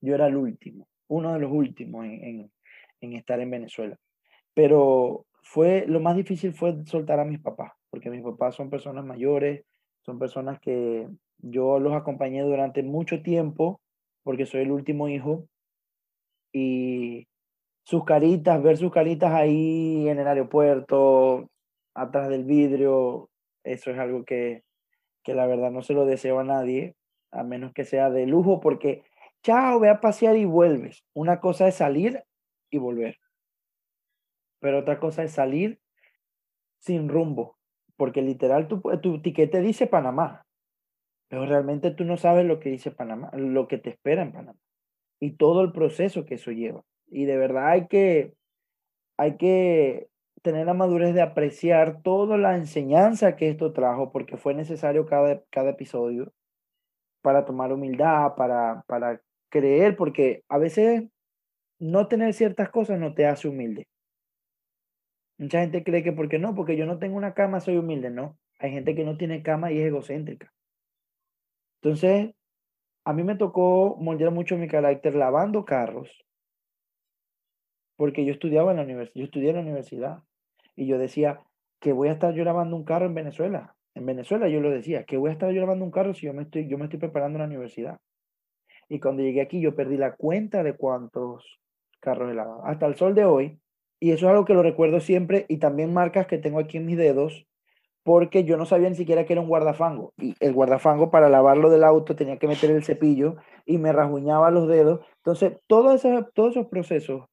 Yo 0.00 0.14
era 0.14 0.26
el 0.26 0.36
último, 0.36 0.88
uno 1.08 1.32
de 1.32 1.38
los 1.38 1.50
últimos 1.50 2.04
en, 2.04 2.50
en 3.00 3.12
estar 3.14 3.40
en 3.40 3.50
Venezuela. 3.50 3.96
Pero 4.54 5.26
fue, 5.42 5.86
lo 5.86 6.00
más 6.00 6.16
difícil 6.16 6.52
fue 6.52 6.84
soltar 6.84 7.20
a 7.20 7.24
mis 7.24 7.40
papás, 7.40 7.72
porque 7.90 8.10
mis 8.10 8.22
papás 8.22 8.54
son 8.54 8.68
personas 8.68 9.04
mayores, 9.04 9.64
son 10.02 10.18
personas 10.18 10.58
que 10.60 11.08
yo 11.38 11.78
los 11.78 11.94
acompañé 11.94 12.42
durante 12.42 12.82
mucho 12.82 13.22
tiempo, 13.22 13.80
porque 14.22 14.46
soy 14.46 14.62
el 14.62 14.72
último 14.72 15.08
hijo, 15.08 15.46
y 16.52 17.28
sus 17.84 18.04
caritas, 18.04 18.62
ver 18.62 18.76
sus 18.76 18.90
caritas 18.90 19.32
ahí 19.32 20.08
en 20.08 20.18
el 20.18 20.26
aeropuerto, 20.26 21.48
atrás 21.96 22.28
del 22.28 22.44
vidrio, 22.44 23.30
eso 23.64 23.90
es 23.90 23.98
algo 23.98 24.24
que, 24.24 24.62
que 25.24 25.34
la 25.34 25.46
verdad 25.46 25.70
no 25.70 25.82
se 25.82 25.94
lo 25.94 26.04
deseo 26.04 26.38
a 26.38 26.44
nadie, 26.44 26.94
a 27.32 27.42
menos 27.42 27.72
que 27.72 27.84
sea 27.84 28.10
de 28.10 28.26
lujo, 28.26 28.60
porque 28.60 29.02
chao, 29.42 29.80
ve 29.80 29.88
a 29.88 30.00
pasear 30.00 30.36
y 30.36 30.44
vuelves. 30.44 31.04
Una 31.14 31.40
cosa 31.40 31.66
es 31.66 31.76
salir 31.76 32.22
y 32.70 32.78
volver. 32.78 33.18
Pero 34.60 34.78
otra 34.78 35.00
cosa 35.00 35.24
es 35.24 35.32
salir 35.32 35.80
sin 36.78 37.08
rumbo, 37.08 37.58
porque 37.96 38.22
literal 38.22 38.68
tu, 38.68 38.80
tu 39.00 39.20
tiquete 39.20 39.60
dice 39.60 39.86
Panamá, 39.86 40.46
pero 41.28 41.46
realmente 41.46 41.90
tú 41.90 42.04
no 42.04 42.16
sabes 42.16 42.46
lo 42.46 42.60
que 42.60 42.70
dice 42.70 42.90
Panamá, 42.90 43.30
lo 43.34 43.66
que 43.66 43.78
te 43.78 43.90
espera 43.90 44.22
en 44.22 44.32
Panamá 44.32 44.58
y 45.20 45.32
todo 45.32 45.62
el 45.62 45.72
proceso 45.72 46.24
que 46.24 46.34
eso 46.34 46.52
lleva. 46.52 46.84
Y 47.08 47.24
de 47.24 47.36
verdad 47.36 47.68
hay 47.68 47.86
que, 47.88 48.34
hay 49.16 49.36
que 49.36 50.08
tener 50.46 50.64
la 50.64 50.74
madurez 50.74 51.12
de 51.12 51.22
apreciar 51.22 52.02
toda 52.02 52.38
la 52.38 52.54
enseñanza 52.54 53.34
que 53.34 53.48
esto 53.48 53.72
trajo, 53.72 54.12
porque 54.12 54.36
fue 54.36 54.54
necesario 54.54 55.04
cada, 55.04 55.42
cada 55.50 55.70
episodio 55.70 56.32
para 57.20 57.44
tomar 57.44 57.72
humildad, 57.72 58.36
para, 58.36 58.84
para 58.86 59.20
creer, 59.48 59.96
porque 59.96 60.44
a 60.48 60.58
veces 60.58 61.02
no 61.80 62.06
tener 62.06 62.32
ciertas 62.32 62.70
cosas 62.70 63.00
no 63.00 63.12
te 63.12 63.26
hace 63.26 63.48
humilde. 63.48 63.88
Mucha 65.36 65.62
gente 65.62 65.82
cree 65.82 66.04
que 66.04 66.12
porque 66.12 66.38
no, 66.38 66.54
porque 66.54 66.76
yo 66.76 66.86
no 66.86 67.00
tengo 67.00 67.16
una 67.16 67.34
cama 67.34 67.58
soy 67.58 67.76
humilde. 67.76 68.10
No, 68.10 68.38
hay 68.60 68.70
gente 68.70 68.94
que 68.94 69.02
no 69.02 69.16
tiene 69.16 69.42
cama 69.42 69.72
y 69.72 69.80
es 69.80 69.88
egocéntrica. 69.88 70.52
Entonces, 71.82 72.36
a 73.04 73.12
mí 73.12 73.24
me 73.24 73.34
tocó 73.34 73.96
moldear 73.96 74.30
mucho 74.30 74.56
mi 74.56 74.68
carácter 74.68 75.16
lavando 75.16 75.64
carros, 75.64 76.24
porque 77.96 78.24
yo 78.24 78.32
estudiaba 78.32 78.70
en 78.70 78.76
la 78.76 78.84
universidad, 78.84 79.18
yo 79.18 79.24
estudié 79.24 79.50
en 79.50 79.56
la 79.56 79.62
universidad 79.62 80.22
y 80.76 80.86
yo 80.86 80.98
decía 80.98 81.40
que 81.80 81.92
voy 81.92 82.08
a 82.08 82.12
estar 82.12 82.34
yo 82.34 82.44
lavando 82.44 82.76
un 82.76 82.84
carro 82.84 83.06
en 83.06 83.14
Venezuela. 83.14 83.74
En 83.94 84.06
Venezuela 84.06 84.48
yo 84.48 84.60
lo 84.60 84.70
decía, 84.70 85.04
que 85.04 85.16
voy 85.16 85.30
a 85.30 85.32
estar 85.32 85.50
yo 85.50 85.60
lavando 85.62 85.84
un 85.84 85.90
carro 85.90 86.14
si 86.14 86.26
yo 86.26 86.34
me 86.34 86.42
estoy, 86.42 86.68
yo 86.68 86.78
me 86.78 86.84
estoy 86.84 87.00
preparando 87.00 87.36
en 87.36 87.40
la 87.40 87.46
universidad. 87.46 87.98
Y 88.88 89.00
cuando 89.00 89.22
llegué 89.22 89.40
aquí 89.40 89.60
yo 89.60 89.74
perdí 89.74 89.96
la 89.96 90.14
cuenta 90.14 90.62
de 90.62 90.74
cuántos 90.74 91.58
carros 92.00 92.30
he 92.30 92.34
lavado. 92.34 92.64
Hasta 92.64 92.86
el 92.86 92.94
sol 92.96 93.14
de 93.14 93.24
hoy, 93.24 93.58
y 93.98 94.10
eso 94.10 94.26
es 94.26 94.30
algo 94.30 94.44
que 94.44 94.54
lo 94.54 94.62
recuerdo 94.62 95.00
siempre 95.00 95.46
y 95.48 95.56
también 95.56 95.92
marcas 95.92 96.26
que 96.26 96.38
tengo 96.38 96.58
aquí 96.58 96.76
en 96.76 96.86
mis 96.86 96.98
dedos, 96.98 97.46
porque 98.04 98.44
yo 98.44 98.56
no 98.56 98.66
sabía 98.66 98.88
ni 98.88 98.94
siquiera 98.94 99.24
que 99.24 99.32
era 99.32 99.42
un 99.42 99.48
guardafango. 99.48 100.12
Y 100.18 100.34
el 100.38 100.52
guardafango 100.52 101.10
para 101.10 101.28
lavarlo 101.28 101.70
del 101.70 101.82
auto 101.82 102.14
tenía 102.14 102.36
que 102.36 102.46
meter 102.46 102.70
el 102.70 102.84
cepillo 102.84 103.36
y 103.64 103.78
me 103.78 103.92
rasguñaba 103.92 104.50
los 104.50 104.68
dedos. 104.68 105.00
Entonces, 105.16 105.58
todos 105.66 106.04
esos, 106.04 106.26
todos 106.32 106.50
esos 106.52 106.66
procesos 106.66 107.24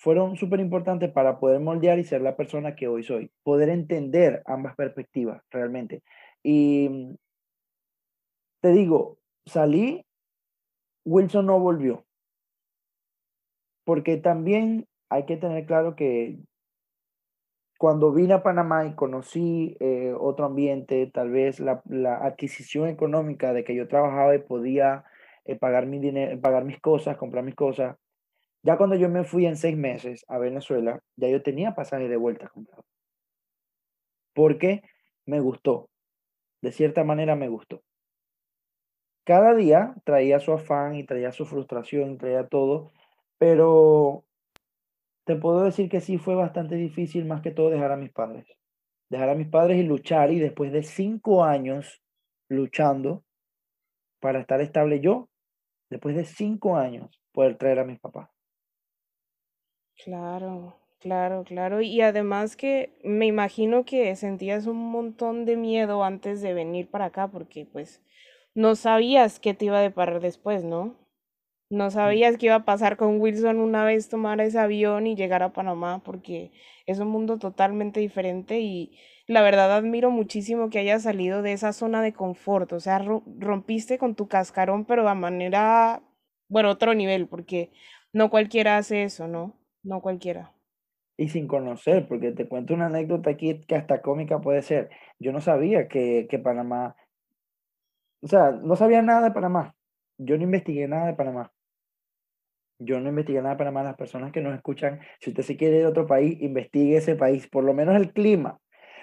fueron 0.00 0.36
súper 0.36 0.60
importantes 0.60 1.12
para 1.12 1.38
poder 1.38 1.60
moldear 1.60 1.98
y 1.98 2.04
ser 2.04 2.22
la 2.22 2.34
persona 2.34 2.74
que 2.74 2.88
hoy 2.88 3.02
soy. 3.02 3.30
Poder 3.42 3.68
entender 3.68 4.42
ambas 4.46 4.74
perspectivas 4.74 5.42
realmente. 5.50 6.02
Y 6.42 7.18
te 8.62 8.70
digo, 8.72 9.18
salí, 9.44 10.06
Wilson 11.04 11.44
no 11.44 11.60
volvió. 11.60 12.06
Porque 13.84 14.16
también 14.16 14.88
hay 15.10 15.26
que 15.26 15.36
tener 15.36 15.66
claro 15.66 15.94
que 15.96 16.38
cuando 17.78 18.10
vine 18.10 18.32
a 18.32 18.42
Panamá 18.42 18.86
y 18.86 18.94
conocí 18.94 19.76
eh, 19.80 20.14
otro 20.18 20.46
ambiente, 20.46 21.10
tal 21.12 21.30
vez 21.30 21.60
la, 21.60 21.82
adquisición 22.22 22.88
económica 22.88 23.52
de 23.52 23.64
que 23.64 23.74
yo 23.74 23.86
trabajaba 23.86 24.34
y 24.34 24.38
podía 24.38 25.04
eh, 25.44 25.56
pagar, 25.56 25.84
mi 25.84 25.98
dinero, 25.98 26.40
pagar 26.40 26.64
mis 26.64 26.80
cosas, 26.80 27.18
comprar 27.18 27.44
mis 27.44 27.54
cosas, 27.54 27.96
ya 28.62 28.76
cuando 28.76 28.96
yo 28.96 29.08
me 29.08 29.24
fui 29.24 29.46
en 29.46 29.56
seis 29.56 29.76
meses 29.76 30.24
a 30.28 30.38
Venezuela, 30.38 31.00
ya 31.16 31.28
yo 31.28 31.42
tenía 31.42 31.74
pasaje 31.74 32.08
de 32.08 32.16
vuelta 32.16 32.48
comprado. 32.48 32.84
Porque 34.34 34.82
me 35.26 35.40
gustó. 35.40 35.88
De 36.62 36.72
cierta 36.72 37.04
manera 37.04 37.36
me 37.36 37.48
gustó. 37.48 37.82
Cada 39.24 39.54
día 39.54 39.94
traía 40.04 40.40
su 40.40 40.52
afán 40.52 40.94
y 40.96 41.04
traía 41.04 41.32
su 41.32 41.46
frustración, 41.46 42.18
traía 42.18 42.48
todo, 42.48 42.92
pero 43.38 44.24
te 45.24 45.36
puedo 45.36 45.62
decir 45.62 45.88
que 45.88 46.00
sí 46.00 46.18
fue 46.18 46.34
bastante 46.34 46.74
difícil 46.74 47.24
más 47.24 47.40
que 47.40 47.50
todo 47.50 47.70
dejar 47.70 47.92
a 47.92 47.96
mis 47.96 48.10
padres. 48.10 48.46
Dejar 49.08 49.30
a 49.30 49.34
mis 49.34 49.48
padres 49.48 49.78
y 49.78 49.84
luchar 49.84 50.32
y 50.32 50.38
después 50.38 50.72
de 50.72 50.82
cinco 50.82 51.44
años 51.44 52.02
luchando 52.48 53.24
para 54.20 54.40
estar 54.40 54.60
estable 54.60 55.00
yo, 55.00 55.28
después 55.88 56.14
de 56.14 56.24
cinco 56.24 56.76
años 56.76 57.22
poder 57.32 57.56
traer 57.56 57.78
a 57.78 57.84
mis 57.84 58.00
papás. 58.00 58.28
Claro, 60.04 60.76
claro, 60.98 61.44
claro. 61.44 61.80
Y 61.82 62.00
además 62.00 62.56
que 62.56 62.92
me 63.04 63.26
imagino 63.26 63.84
que 63.84 64.14
sentías 64.16 64.66
un 64.66 64.78
montón 64.90 65.44
de 65.44 65.56
miedo 65.56 66.04
antes 66.04 66.40
de 66.40 66.54
venir 66.54 66.88
para 66.88 67.06
acá 67.06 67.28
porque 67.28 67.66
pues 67.66 68.00
no 68.54 68.74
sabías 68.76 69.40
qué 69.40 69.54
te 69.54 69.66
iba 69.66 69.78
a 69.78 69.82
deparar 69.82 70.20
después, 70.20 70.64
¿no? 70.64 70.96
No 71.70 71.90
sabías 71.90 72.38
qué 72.38 72.46
iba 72.46 72.56
a 72.56 72.64
pasar 72.66 72.96
con 72.98 73.20
Wilson 73.20 73.58
una 73.58 73.84
vez 73.84 74.08
tomar 74.08 74.40
ese 74.40 74.58
avión 74.58 75.06
y 75.06 75.16
llegar 75.16 75.42
a 75.42 75.52
Panamá, 75.52 76.02
porque 76.04 76.52
es 76.86 77.00
un 77.00 77.08
mundo 77.08 77.38
totalmente 77.38 78.00
diferente 78.00 78.60
y 78.60 78.96
la 79.28 79.42
verdad 79.42 79.72
admiro 79.76 80.10
muchísimo 80.10 80.70
que 80.70 80.80
hayas 80.80 81.04
salido 81.04 81.42
de 81.42 81.52
esa 81.54 81.72
zona 81.74 82.02
de 82.02 82.14
confort, 82.14 82.72
o 82.74 82.80
sea, 82.80 83.00
rompiste 83.38 83.98
con 83.98 84.14
tu 84.16 84.28
cascarón, 84.28 84.84
pero 84.86 85.08
a 85.08 85.14
manera, 85.16 86.02
bueno, 86.48 86.70
otro 86.70 86.94
nivel, 86.94 87.28
porque 87.28 87.72
no 88.14 88.30
cualquiera 88.30 88.78
hace 88.78 89.04
eso, 89.04 89.28
¿no? 89.28 89.54
No 89.82 90.00
cualquiera. 90.00 90.52
Y 91.16 91.28
sin 91.28 91.46
conocer, 91.46 92.08
porque 92.08 92.32
te 92.32 92.48
cuento 92.48 92.74
una 92.74 92.86
anécdota 92.86 93.30
aquí 93.30 93.60
que 93.60 93.76
hasta 93.76 94.00
cómica 94.00 94.40
puede 94.40 94.62
ser. 94.62 94.90
Yo 95.18 95.32
no 95.32 95.40
sabía 95.40 95.88
que, 95.88 96.26
que 96.30 96.38
Panamá, 96.38 96.96
o 98.22 98.26
sea, 98.26 98.50
no 98.50 98.76
sabía 98.76 99.02
nada 99.02 99.22
de 99.22 99.30
Panamá. 99.30 99.74
Yo 100.18 100.36
no 100.36 100.44
investigué 100.44 100.86
nada 100.86 101.06
de 101.06 101.14
Panamá. 101.14 101.52
Yo 102.78 103.00
no 103.00 103.08
investigué 103.08 103.40
nada 103.40 103.54
de 103.54 103.58
Panamá. 103.58 103.82
Las 103.82 103.96
personas 103.96 104.32
que 104.32 104.40
nos 104.40 104.54
escuchan, 104.54 105.00
si 105.20 105.30
usted 105.30 105.42
se 105.42 105.56
quiere 105.56 105.78
ir 105.78 105.84
a 105.84 105.90
otro 105.90 106.06
país, 106.06 106.40
investigue 106.40 106.96
ese 106.96 107.16
país, 107.16 107.46
por 107.48 107.64
lo 107.64 107.74
menos 107.74 107.96
el 107.96 108.12
clima. 108.12 108.58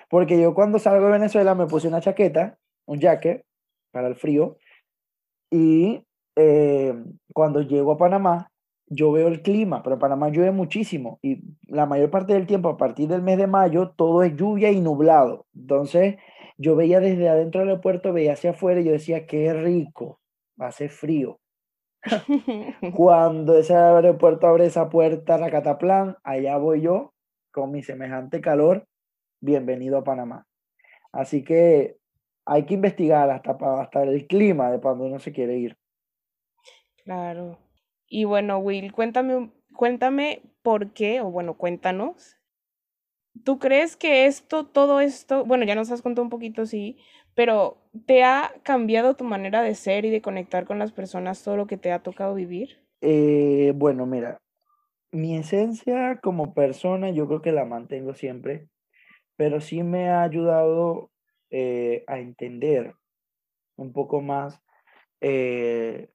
Porque 0.10 0.40
yo 0.40 0.54
cuando 0.54 0.80
salgo 0.80 1.06
de 1.06 1.12
Venezuela 1.14 1.56
me 1.56 1.68
puse 1.68 1.88
una 1.88 2.02
chaqueta, 2.02 2.58
un 2.86 3.00
jacket 3.00 3.44
para 3.92 4.08
el 4.08 4.16
frío, 4.16 4.58
y 5.52 6.04
eh, 6.36 6.94
cuando 7.34 7.62
llego 7.62 7.94
a 7.94 7.98
Panamá, 7.98 8.52
yo 8.90 9.12
veo 9.12 9.28
el 9.28 9.42
clima, 9.42 9.84
pero 9.84 9.96
en 9.96 10.00
Panamá 10.00 10.30
llueve 10.30 10.52
muchísimo 10.52 11.20
y 11.22 11.42
la 11.68 11.86
mayor 11.86 12.10
parte 12.10 12.34
del 12.34 12.48
tiempo, 12.48 12.70
a 12.70 12.78
partir 12.78 13.10
del 13.10 13.22
mes 13.22 13.38
de 13.38 13.48
mayo, 13.48 13.94
todo 13.96 14.24
es 14.24 14.36
lluvia 14.36 14.72
y 14.72 14.80
nublado. 14.80 15.46
Entonces, 15.54 16.16
yo 16.58 16.76
veía 16.76 17.00
desde 17.00 17.30
adentro 17.30 17.62
del 17.62 17.70
aeropuerto, 17.70 18.14
veía 18.14 18.34
hacia 18.34 18.52
afuera 18.52 18.80
y 18.80 18.86
yo 18.86 18.92
decía, 18.92 19.28
qué 19.28 19.54
rico, 19.54 20.20
va 20.60 20.68
a 20.68 20.72
ser 20.72 20.90
frío. 20.90 21.40
Cuando 22.96 23.58
ese 23.58 23.76
aeropuerto 23.76 24.48
abre 24.48 24.66
esa 24.66 24.90
puerta, 24.90 25.38
la 25.38 25.52
Cataplan, 25.52 26.16
allá 26.24 26.58
voy 26.58 26.82
yo 26.82 27.14
con 27.52 27.72
mi 27.72 27.84
semejante 27.84 28.40
calor. 28.40 28.88
Bienvenido 29.42 29.98
a 29.98 30.04
Panamá. 30.04 30.46
Así 31.12 31.44
que 31.44 31.98
hay 32.46 32.66
que 32.66 32.76
investigar 32.76 33.30
hasta, 33.30 33.58
hasta 33.82 34.04
el 34.04 34.26
clima 34.28 34.72
de 34.72 34.80
cuando 34.80 35.06
uno 35.06 35.20
se 35.20 35.34
quiere 35.34 35.58
ir. 35.58 35.78
Claro. 37.04 37.67
Y 38.08 38.24
bueno, 38.24 38.58
Will, 38.60 38.92
cuéntame, 38.92 39.52
cuéntame 39.74 40.42
por 40.62 40.94
qué, 40.94 41.22
o 41.22 41.30
bueno, 41.30 41.56
cuéntanos. 41.56 42.38
¿Tú 43.44 43.60
crees 43.60 43.96
que 43.96 44.26
esto, 44.26 44.66
todo 44.66 45.00
esto, 45.00 45.46
bueno, 45.46 45.66
ya 45.66 45.76
nos 45.76 45.92
has 45.92 46.02
contado 46.02 46.24
un 46.24 46.30
poquito, 46.30 46.66
sí, 46.66 46.98
pero 47.36 47.78
¿te 48.06 48.24
ha 48.24 48.54
cambiado 48.64 49.16
tu 49.16 49.24
manera 49.24 49.62
de 49.62 49.76
ser 49.76 50.06
y 50.06 50.10
de 50.10 50.22
conectar 50.22 50.66
con 50.66 50.80
las 50.80 50.92
personas 50.92 51.44
todo 51.44 51.56
lo 51.56 51.68
que 51.68 51.78
te 51.78 51.92
ha 51.92 52.02
tocado 52.02 52.34
vivir? 52.34 52.82
Eh, 53.02 53.74
bueno, 53.76 54.08
mira, 54.08 54.40
mi 55.12 55.38
esencia 55.38 56.20
como 56.22 56.54
persona 56.54 57.12
yo 57.12 57.28
creo 57.28 57.42
que 57.42 57.52
la 57.52 57.66
mantengo 57.66 58.14
siempre, 58.14 58.68
pero 59.36 59.62
sí 59.62 59.84
me 59.84 60.10
ha 60.10 60.24
ayudado 60.24 61.12
eh, 61.52 62.04
a 62.08 62.20
entender 62.20 62.96
un 63.76 63.94
poco 63.94 64.22
más 64.22 64.60
eh, 65.22 66.10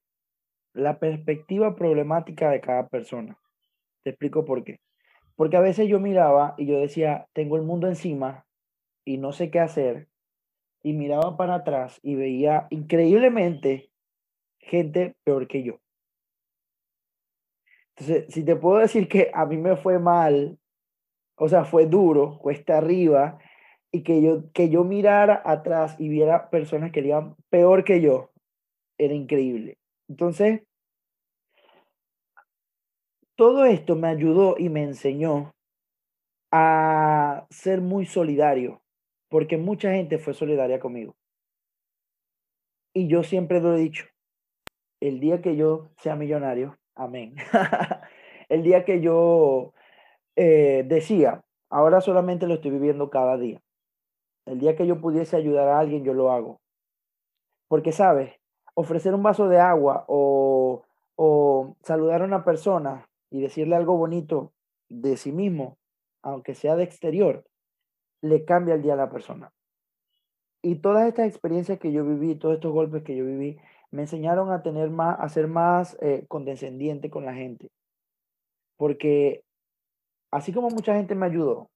la 0.75 0.99
perspectiva 0.99 1.75
problemática 1.77 2.51
de 2.51 2.61
cada 2.61 2.89
persona. 2.89 3.39
Te 4.03 4.11
explico 4.11 4.45
por 4.45 4.65
qué. 4.65 4.81
Porque 5.37 5.57
a 5.57 5.61
veces 5.61 5.89
yo 5.89 6.01
miraba 6.01 6.55
y 6.59 6.67
yo 6.67 6.79
decía, 6.81 7.29
tengo 7.33 7.57
el 7.57 7.63
mundo 7.63 7.89
encima 7.89 8.47
y 9.05 9.19
no 9.19 9.33
sé 9.33 9.51
qué 9.51 9.61
hacer 9.61 10.09
y 10.83 10.93
miraba 10.95 11.37
para 11.37 11.57
atrás 11.57 12.01
y 12.03 12.15
veía 12.17 12.67
increíblemente 12.71 13.91
gente 14.59 15.17
peor 15.25 15.47
que 15.49 15.63
yo. 15.63 15.81
Entonces, 17.97 18.33
si 18.33 18.45
te 18.45 18.57
puedo 18.57 18.79
decir 18.79 19.09
que 19.09 19.31
a 19.35 19.47
mí 19.47 19.57
me 19.59 19.77
fue 19.77 19.99
mal 19.99 20.59
O 21.37 21.49
sea, 21.49 21.65
fue 21.65 21.87
duro, 21.87 22.39
cuesta 22.39 22.79
arriba, 22.79 23.39
y 23.93 24.03
que 24.05 24.23
yo, 24.23 24.51
que 24.53 24.71
yo 24.71 24.85
mirara 24.85 25.43
atrás 25.45 25.97
y 25.99 26.09
viera 26.09 26.51
personas 26.51 26.93
que 26.93 27.01
iban 27.01 27.37
peor 27.51 27.85
que 27.85 28.01
yo, 28.01 28.33
era 28.99 29.15
increíble. 29.15 29.79
Entonces, 30.09 30.63
todo 33.37 33.65
esto 33.65 33.97
me 33.97 34.09
ayudó 34.09 34.57
y 34.59 34.69
me 34.69 34.83
enseñó 34.83 35.53
a 36.53 37.47
ser 37.51 37.81
muy 37.81 38.07
solidario, 38.07 38.83
porque 39.31 39.57
mucha 39.57 39.93
gente 39.93 40.19
fue 40.19 40.35
solidaria 40.35 40.79
conmigo. 40.79 41.15
Y 42.95 43.09
yo 43.09 43.23
siempre 43.23 43.61
lo 43.61 43.75
he 43.75 43.79
dicho, 43.79 44.05
el 45.01 45.19
día 45.19 45.41
que 45.41 45.57
yo 45.57 45.89
sea 45.97 46.15
millonario, 46.15 46.77
amén, 46.95 47.35
el 48.51 48.63
día 48.63 48.85
que 48.85 49.01
yo 49.01 49.73
eh, 50.37 50.85
decía, 50.87 51.41
ahora 51.71 52.03
solamente 52.03 52.47
lo 52.47 52.55
estoy 52.55 52.71
viviendo 52.71 53.09
cada 53.09 53.39
día, 53.39 53.61
el 54.47 54.59
día 54.59 54.77
que 54.77 54.87
yo 54.87 55.01
pudiese 55.01 55.37
ayudar 55.37 55.69
a 55.69 55.79
alguien, 55.79 56.05
yo 56.05 56.13
lo 56.13 56.31
hago. 56.31 56.61
Porque, 57.69 57.93
¿sabes? 57.93 58.42
Ofrecer 58.75 59.15
un 59.15 59.23
vaso 59.23 59.49
de 59.49 59.59
agua 59.59 60.05
o, 60.09 60.83
o 61.17 61.77
saludar 61.83 62.23
a 62.23 62.27
una 62.27 62.45
persona 62.45 63.07
y 63.31 63.41
decirle 63.41 63.77
algo 63.77 63.97
bonito 63.97 64.53
de 64.89 65.17
sí 65.17 65.33
mismo, 65.33 65.79
aunque 66.23 66.55
sea 66.55 66.77
de 66.77 66.85
exterior, 66.85 67.45
le 68.21 68.45
cambia 68.45 68.75
el 68.75 68.83
día 68.83 68.95
a 68.95 68.97
la 68.97 69.11
persona. 69.11 69.53
Y 70.63 70.77
todas 70.77 71.09
estas 71.09 71.27
experiencias 71.27 71.79
que 71.79 71.93
yo 71.93 72.05
viví, 72.05 72.37
todos 72.37 72.55
estos 72.55 72.73
golpes 72.73 73.03
que 73.03 73.17
yo 73.17 73.25
viví, 73.25 73.59
me 73.91 74.03
enseñaron 74.03 74.51
a 74.51 74.63
tener 74.63 74.91
más, 74.91 75.19
a 75.19 75.29
ser 75.29 75.49
más 75.49 75.99
eh, 76.01 76.25
condescendiente 76.29 77.11
con 77.11 77.25
la 77.25 77.35
gente. 77.35 77.71
Porque 78.77 79.45
así 80.31 80.53
como 80.53 80.71
mucha 80.71 80.95
gente 80.95 81.15
me 81.15 81.27
ayudó, 81.27 81.69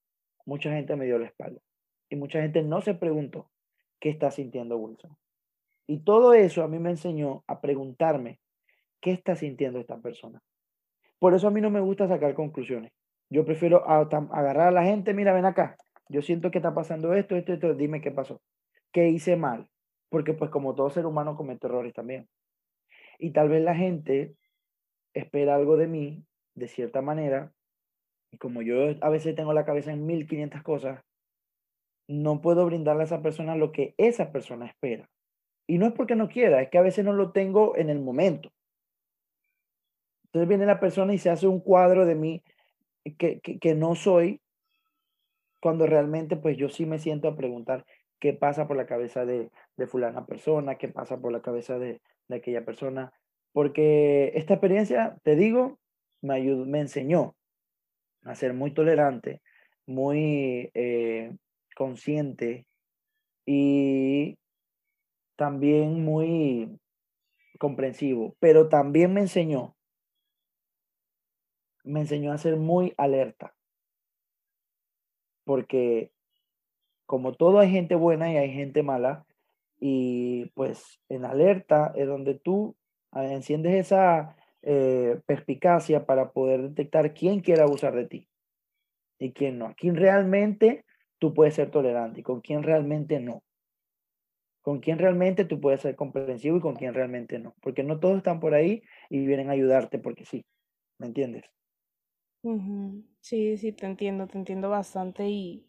mucha 0.45 0.71
gente 0.71 0.95
me 0.95 1.05
dio 1.05 1.19
la 1.19 1.27
espalda. 1.27 1.61
Y 2.09 2.15
mucha 2.15 2.41
gente 2.41 2.63
no 2.63 2.81
se 2.81 2.93
preguntó 2.93 3.49
qué 3.99 4.09
está 4.09 4.31
sintiendo 4.31 4.77
Wilson. 4.77 5.15
Y 5.87 5.99
todo 5.99 6.33
eso 6.33 6.63
a 6.63 6.67
mí 6.67 6.79
me 6.79 6.91
enseñó 6.91 7.43
a 7.47 7.61
preguntarme 7.61 8.39
qué 9.01 9.11
está 9.11 9.35
sintiendo 9.35 9.79
esta 9.79 9.97
persona. 9.97 10.41
Por 11.19 11.33
eso 11.33 11.47
a 11.47 11.51
mí 11.51 11.61
no 11.61 11.69
me 11.69 11.79
gusta 11.79 12.07
sacar 12.07 12.33
conclusiones. 12.33 12.91
Yo 13.29 13.45
prefiero 13.45 13.89
agarrar 13.89 14.67
a 14.67 14.71
la 14.71 14.83
gente, 14.83 15.13
mira, 15.13 15.33
ven 15.33 15.45
acá, 15.45 15.77
yo 16.09 16.21
siento 16.21 16.51
que 16.51 16.59
está 16.59 16.73
pasando 16.73 17.13
esto, 17.13 17.35
esto, 17.35 17.53
esto, 17.53 17.73
dime 17.73 18.01
qué 18.01 18.11
pasó, 18.11 18.41
qué 18.91 19.09
hice 19.09 19.35
mal, 19.35 19.69
porque 20.09 20.33
pues 20.33 20.49
como 20.49 20.75
todo 20.75 20.89
ser 20.89 21.05
humano 21.05 21.35
comete 21.35 21.67
errores 21.67 21.93
también. 21.93 22.29
Y 23.19 23.31
tal 23.31 23.49
vez 23.49 23.63
la 23.63 23.75
gente 23.75 24.35
espera 25.13 25.55
algo 25.55 25.75
de 25.75 25.87
mí 25.87 26.23
de 26.55 26.67
cierta 26.67 27.01
manera, 27.01 27.51
y 28.31 28.37
como 28.37 28.61
yo 28.61 28.75
a 29.01 29.09
veces 29.09 29.35
tengo 29.35 29.53
la 29.53 29.65
cabeza 29.65 29.91
en 29.91 30.05
1500 30.05 30.63
cosas, 30.63 31.03
no 32.07 32.41
puedo 32.41 32.65
brindarle 32.65 33.03
a 33.03 33.05
esa 33.05 33.21
persona 33.21 33.55
lo 33.55 33.71
que 33.71 33.93
esa 33.97 34.31
persona 34.31 34.67
espera. 34.67 35.09
Y 35.67 35.77
no 35.77 35.87
es 35.87 35.93
porque 35.93 36.15
no 36.15 36.29
quiera, 36.29 36.61
es 36.61 36.69
que 36.69 36.77
a 36.77 36.81
veces 36.81 37.03
no 37.03 37.13
lo 37.13 37.31
tengo 37.31 37.75
en 37.75 37.89
el 37.89 37.99
momento. 37.99 38.51
Entonces 40.25 40.47
viene 40.47 40.65
la 40.65 40.79
persona 40.79 41.13
y 41.13 41.17
se 41.17 41.29
hace 41.29 41.47
un 41.47 41.59
cuadro 41.59 42.05
de 42.05 42.15
mí 42.15 42.43
que, 43.17 43.39
que, 43.39 43.75
no 43.75 43.95
soy, 43.95 44.41
cuando 45.61 45.87
realmente 45.87 46.35
pues 46.35 46.57
yo 46.57 46.69
sí 46.69 46.85
me 46.85 46.99
siento 46.99 47.27
a 47.27 47.35
preguntar 47.35 47.85
qué 48.19 48.33
pasa 48.33 48.67
por 48.67 48.77
la 48.77 48.85
cabeza 48.85 49.25
de, 49.25 49.49
fulana 49.87 50.25
persona, 50.25 50.75
qué 50.75 50.87
pasa 50.87 51.17
por 51.17 51.31
la 51.31 51.41
cabeza 51.41 51.79
de, 51.79 52.01
de, 52.27 52.35
aquella 52.35 52.65
persona, 52.65 53.13
porque 53.53 54.31
esta 54.35 54.55
experiencia, 54.55 55.17
te 55.23 55.35
digo, 55.35 55.79
me, 56.21 56.35
ayudó, 56.35 56.65
me 56.65 56.81
enseñó 56.81 57.35
a 58.23 58.35
ser 58.35 58.53
muy 58.53 58.71
tolerante, 58.71 59.41
muy 59.85 60.69
eh, 60.73 61.35
consciente 61.75 62.65
y 63.45 64.37
también 65.37 66.03
muy 66.03 66.77
comprensivo, 67.59 68.35
pero 68.39 68.67
también 68.67 69.13
me 69.13 69.21
enseñó 69.21 69.77
me 71.87 72.01
enseñó 72.01 72.33
a 72.33 72.37
ser 72.37 72.57
muy 72.57 72.93
alerta. 72.97 73.55
Porque 75.45 76.11
como 77.05 77.33
todo 77.33 77.59
hay 77.59 77.71
gente 77.71 77.95
buena 77.95 78.31
y 78.31 78.37
hay 78.37 78.51
gente 78.51 78.83
mala, 78.83 79.25
y 79.79 80.47
pues 80.55 80.99
en 81.07 81.23
alerta 81.23 81.93
es 81.95 82.07
donde 82.07 82.35
tú 82.35 82.75
enciendes 83.13 83.73
esa 83.75 84.35
eh, 84.61 85.19
perspicacia 85.25 86.05
para 86.05 86.31
poder 86.31 86.61
detectar 86.61 87.13
quién 87.13 87.39
quiere 87.39 87.61
abusar 87.61 87.95
de 87.95 88.07
ti 88.07 88.27
y 89.19 89.31
quién 89.31 89.59
no. 89.59 89.73
quién 89.77 89.95
realmente 89.95 90.83
tú 91.19 91.33
puedes 91.33 91.53
ser 91.53 91.71
tolerante 91.71 92.19
y 92.19 92.23
con 92.23 92.41
quién 92.41 92.63
realmente 92.63 93.19
no. 93.19 93.43
Con 94.67 94.79
quién 94.81 94.99
realmente 94.99 95.45
tú 95.45 95.59
puedes 95.61 95.81
ser 95.81 95.95
comprensivo 95.95 96.57
y 96.57 96.61
con 96.61 96.75
quién 96.75 96.93
realmente 96.93 97.39
no. 97.39 97.55
Porque 97.61 97.83
no 97.83 97.99
todos 97.99 98.17
están 98.17 98.39
por 98.39 98.53
ahí 98.53 98.83
y 99.09 99.25
vienen 99.25 99.49
a 99.49 99.53
ayudarte 99.53 99.99
porque 99.99 100.25
sí. 100.25 100.45
¿Me 100.99 101.07
entiendes? 101.07 101.45
Sí, 103.21 103.57
sí, 103.57 103.71
te 103.73 103.85
entiendo, 103.85 104.27
te 104.27 104.37
entiendo 104.37 104.69
bastante 104.69 105.27
y, 105.29 105.65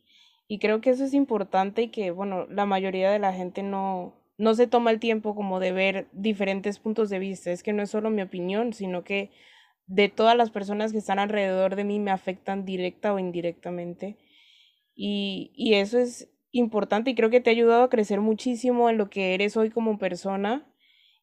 y 0.46 0.58
creo 0.58 0.80
que 0.80 0.90
eso 0.90 1.04
es 1.04 1.14
importante 1.14 1.82
y 1.82 1.88
que, 1.88 2.11
bueno, 2.11 2.46
la 2.46 2.66
mayoría 2.66 3.11
de 3.11 3.18
la 3.18 3.32
gente 3.32 3.62
no, 3.62 4.14
no 4.37 4.54
se 4.54 4.66
toma 4.68 4.90
el 4.92 5.00
tiempo 5.00 5.34
como 5.34 5.58
de 5.61 5.72
ver 5.72 6.08
diferentes 6.12 6.78
puntos 6.78 7.11
de 7.11 7.18
vista. 7.18 7.50
Es 7.50 7.62
que 7.62 7.72
no 7.72 7.82
es 7.82 7.90
solo 7.90 8.11
mi 8.11 8.22
opinión, 8.22 8.72
sino 8.72 9.02
que 9.02 9.30
de 9.87 10.08
todas 10.08 10.37
las 10.37 10.50
personas 10.50 10.92
que 10.92 10.98
están 10.98 11.18
alrededor 11.18 11.74
de 11.76 11.84
mí 11.84 11.98
me 11.98 12.11
afectan 12.12 12.64
directa 12.64 13.12
o 13.14 13.18
indirectamente. 13.18 14.16
Y, 14.94 15.52
y 15.54 15.74
eso 15.74 15.98
es 15.98 16.28
importante 16.52 17.11
y 17.11 17.14
creo 17.14 17.30
que 17.30 17.40
te 17.40 17.50
ha 17.50 17.52
ayudado 17.52 17.82
a 17.82 17.90
crecer 17.90 18.20
muchísimo 18.20 18.90
en 18.90 18.98
lo 18.98 19.11
que 19.11 19.34
eres 19.34 19.56
hoy 19.56 19.70
como 19.70 19.98
persona 19.98 20.66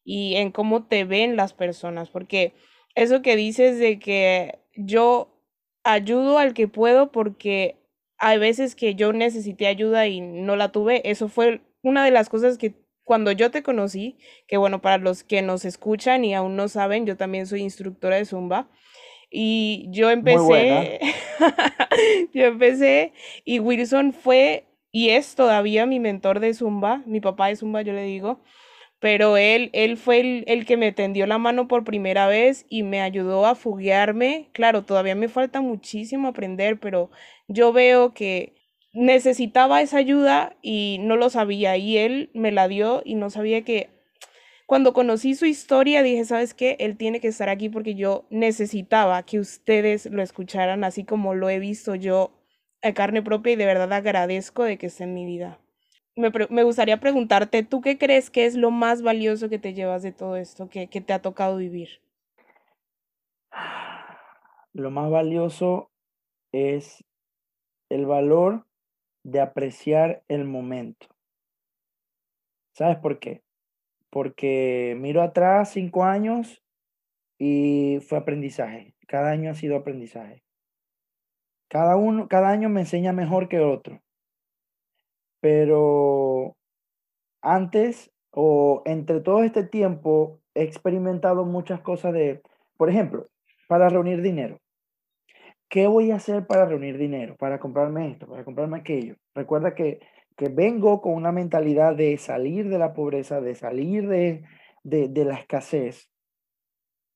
y 0.04 0.36
en 0.36 0.52
cómo 0.52 0.86
te 0.86 1.04
ven 1.04 1.36
las 1.36 1.54
personas, 1.54 2.10
porque 2.10 2.54
eso 2.94 3.22
que 3.22 3.36
dices 3.36 3.80
de 3.80 4.00
que 4.00 4.60
yo 4.76 5.36
ayudo 5.84 6.38
al 6.38 6.54
que 6.54 6.68
puedo 6.68 7.12
porque 7.12 7.78
hay 8.18 8.40
veces 8.40 8.76
que 8.76 8.96
yo 8.96 9.14
necesité 9.14 9.68
ayuda 9.68 10.08
y 10.08 10.22
no 10.22 10.56
la 10.56 10.72
tuve. 10.72 11.10
Eso 11.10 11.28
fue 11.28 11.62
una 11.82 12.04
de 12.04 12.12
las 12.12 12.30
cosas 12.30 12.58
que 12.58 12.74
cuando 13.04 13.32
yo 13.32 13.52
te 13.52 13.64
conocí, 13.64 14.18
que 14.48 14.58
bueno, 14.58 14.82
para 14.82 14.98
los 14.98 15.24
que 15.24 15.42
nos 15.42 15.64
escuchan 15.66 16.26
y 16.26 16.34
aún 16.34 16.56
no 16.56 16.68
saben, 16.68 17.06
yo 17.06 17.18
también 17.18 17.46
soy 17.46 17.62
instructora 17.62 18.16
de 18.16 18.26
Zumba. 18.26 18.70
Y 19.30 19.88
yo 19.90 20.10
empecé, 20.10 21.00
yo 22.34 22.46
empecé 22.46 23.12
y 23.44 23.60
Wilson 23.60 24.14
fue 24.14 24.66
y 24.96 25.10
es 25.10 25.36
todavía 25.36 25.86
mi 25.86 26.00
mentor 26.00 26.40
de 26.40 26.54
Zumba, 26.54 27.04
mi 27.06 27.20
papá 27.20 27.48
de 27.48 27.58
Zumba, 27.58 27.82
yo 27.82 27.94
le 27.94 28.04
digo 28.04 28.40
pero 29.00 29.38
él, 29.38 29.70
él 29.74 29.98
fue 29.98 30.44
el, 30.48 30.66
que 30.66 30.78
me 30.78 30.92
tendió 30.92 31.28
la 31.28 31.38
mano 31.38 31.68
por 31.68 31.84
primera 31.84 32.28
vez 32.28 32.66
y 32.70 32.82
me 32.82 33.02
ayudó 33.02 33.46
a 33.46 33.54
fuguearme. 33.54 34.50
Claro, 34.52 34.84
todavía 34.84 35.14
me 35.14 35.28
falta 35.28 35.62
muchísimo 35.62 36.30
aprender, 36.30 36.80
pero 36.80 37.12
yo 37.48 37.72
veo 37.72 38.16
que 38.16 38.56
necesitaba 38.94 39.84
esa 39.84 39.98
ayuda 39.98 40.58
y 40.64 40.98
no 41.02 41.18
lo 41.18 41.30
sabía 41.30 41.78
y 41.78 41.98
él 41.98 42.32
me 42.34 42.52
la 42.52 42.68
dio 42.68 43.04
y 43.06 43.14
no 43.14 43.30
sabía 43.30 43.64
que 43.64 43.90
cuando 44.66 44.94
conocí 44.94 45.36
su 45.36 45.46
historia 45.46 46.02
dije, 46.02 46.26
¿sabes 46.26 46.56
qué? 46.56 46.78
Él 46.80 46.98
tiene 46.98 47.20
que 47.20 47.28
estar 47.28 47.50
aquí 47.50 47.70
porque 47.70 47.94
yo 47.94 48.26
necesitaba 48.32 49.22
que 49.24 49.40
ustedes 49.40 50.08
lo 50.08 50.24
escucharan 50.24 50.84
así 50.84 51.04
como 51.04 51.36
lo 51.36 51.50
he 51.52 51.60
visto 51.60 51.94
yo 51.94 52.35
a 52.86 52.94
carne 52.94 53.22
propia 53.22 53.54
y 53.54 53.56
de 53.56 53.66
verdad 53.66 53.92
agradezco 53.94 54.64
de 54.64 54.78
que 54.78 54.88
esté 54.88 55.04
en 55.06 55.14
mi 55.14 55.26
vida 55.26 55.60
me, 56.16 56.32
me, 56.50 56.64
gustaría 56.64 57.00
preguntarte, 57.00 57.64
¿tú 57.64 57.82
qué 57.82 57.98
crees 57.98 58.30
que 58.30 58.46
es 58.46 58.56
lo 58.56 58.72
más 58.72 59.02
valioso 59.02 59.50
que 59.50 59.60
te 59.60 59.74
llevas 59.74 60.02
de 60.02 60.12
todo 60.12 60.38
esto 60.38 60.70
que, 60.70 60.88
que 60.88 61.02
te 61.02 61.14
ha 61.14 61.22
tocado 61.22 61.58
vivir? 61.58 62.02
Lo 64.74 64.92
más 64.92 65.10
valioso 65.10 65.92
es 66.52 67.04
el 67.90 68.06
valor 68.06 68.66
de 69.24 69.42
apreciar 69.42 70.24
el 70.28 70.46
momento. 70.46 71.08
¿Sabes 72.74 72.98
por 72.98 73.20
qué? 73.20 73.42
Porque 74.10 74.96
miro 74.98 75.22
atrás 75.22 75.72
cinco 75.72 76.04
años 76.04 76.64
y 77.38 78.00
fue 78.08 78.18
aprendizaje. 78.18 78.96
Cada 79.08 79.32
año 79.32 79.52
ha 79.52 79.56
sido 79.56 79.76
aprendizaje. 79.76 80.45
Cada, 81.68 81.96
uno, 81.96 82.28
cada 82.28 82.50
año 82.50 82.70
me 82.70 82.82
enseña 82.82 83.14
mejor 83.14 83.48
que 83.48 83.60
otro 83.60 84.02
pero 85.46 86.58
antes 87.44 88.12
o 88.32 88.82
entre 88.86 89.22
todo 89.22 89.44
este 89.44 89.64
tiempo 89.64 90.40
he 90.56 90.64
experimentado 90.64 91.46
muchas 91.46 91.82
cosas 91.82 92.14
de, 92.14 92.42
por 92.78 92.90
ejemplo, 92.90 93.28
para 93.68 93.88
reunir 93.88 94.24
dinero. 94.24 94.58
¿Qué 95.70 95.86
voy 95.86 96.10
a 96.10 96.16
hacer 96.16 96.48
para 96.48 96.66
reunir 96.66 96.98
dinero? 96.98 97.36
Para 97.38 97.60
comprarme 97.60 98.10
esto, 98.10 98.26
para 98.26 98.44
comprarme 98.44 98.80
aquello. 98.80 99.18
Recuerda 99.36 99.76
que, 99.76 100.00
que 100.36 100.50
vengo 100.50 101.00
con 101.00 101.14
una 101.14 101.32
mentalidad 101.32 101.96
de 101.96 102.18
salir 102.18 102.68
de 102.68 102.80
la 102.80 102.96
pobreza, 102.96 103.40
de 103.40 103.54
salir 103.54 104.08
de, 104.08 104.46
de, 104.82 105.10
de 105.10 105.26
la 105.26 105.36
escasez. 105.36 106.10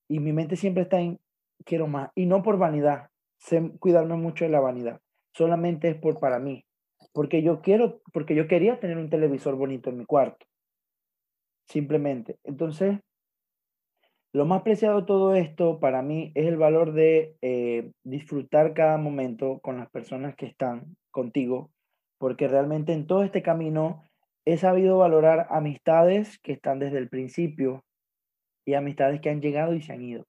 Y 0.08 0.20
mi 0.20 0.34
mente 0.34 0.56
siempre 0.56 0.84
está 0.84 1.00
en, 1.00 1.20
quiero 1.66 1.88
más. 1.88 2.12
Y 2.14 2.28
no 2.28 2.44
por 2.44 2.60
vanidad, 2.60 3.10
sé 3.39 3.71
cuidarme 3.80 4.15
mucho 4.15 4.45
de 4.45 4.52
la 4.52 4.60
vanidad, 4.60 5.02
solamente 5.34 5.89
es 5.89 5.95
por 5.95 6.19
para 6.19 6.39
mí, 6.39 6.65
porque 7.13 7.41
yo 7.41 7.62
quiero, 7.62 8.02
porque 8.13 8.36
yo 8.36 8.47
quería 8.47 8.80
tener 8.80 8.97
un 8.97 9.10
televisor 9.10 9.56
bonito 9.56 9.89
en 9.89 9.97
mi 9.97 10.06
cuarto. 10.06 10.45
Simplemente. 11.67 12.39
Entonces, 12.43 12.99
lo 14.32 14.45
más 14.45 14.62
preciado 14.62 15.02
de 15.02 15.08
todo 15.08 15.36
esto 15.36 15.80
para 15.80 16.02
mí 16.02 16.32
es 16.36 16.45
el 16.45 16.58
valor 16.58 16.93
de 16.93 17.36
eh, 17.41 17.91
disfrutar 18.04 18.73
cada 18.73 18.97
momento 18.97 19.60
con 19.60 19.78
las 19.78 19.89
personas 19.89 20.36
que 20.36 20.45
están 20.45 20.95
contigo, 21.12 21.71
porque 22.19 22.47
realmente 22.47 22.93
en 22.93 23.08
todo 23.08 23.23
este 23.23 23.41
camino 23.41 24.04
he 24.45 24.58
sabido 24.58 24.97
valorar 24.97 25.47
amistades 25.49 26.39
que 26.39 26.52
están 26.52 26.80
desde 26.80 26.97
el 26.97 27.10
principio 27.10 27.84
y 28.65 28.75
amistades 28.75 29.19
que 29.21 29.30
han 29.30 29.41
llegado 29.41 29.73
y 29.73 29.82
se 29.82 29.93
han 29.93 30.02
ido. 30.02 30.25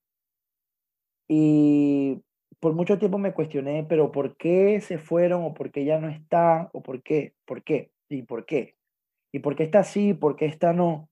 Y 1.28 2.22
por 2.58 2.74
mucho 2.74 2.98
tiempo 2.98 3.18
me 3.18 3.32
cuestioné, 3.32 3.84
pero 3.88 4.10
¿por 4.10 4.36
qué 4.36 4.80
se 4.80 4.98
fueron 4.98 5.44
o 5.44 5.54
por 5.54 5.70
qué 5.70 5.84
ya 5.84 5.98
no 5.98 6.08
están 6.08 6.68
o 6.72 6.82
por 6.82 7.02
qué? 7.02 7.34
¿Por 7.44 7.62
qué? 7.62 7.90
¿Y 8.08 8.22
por 8.22 8.44
qué? 8.44 8.76
¿Y 9.32 9.38
por 9.38 9.54
qué 9.56 9.62
está 9.62 9.80
así? 9.80 10.14
¿Por 10.14 10.36
qué 10.36 10.46
está 10.46 10.72
no? 10.72 11.08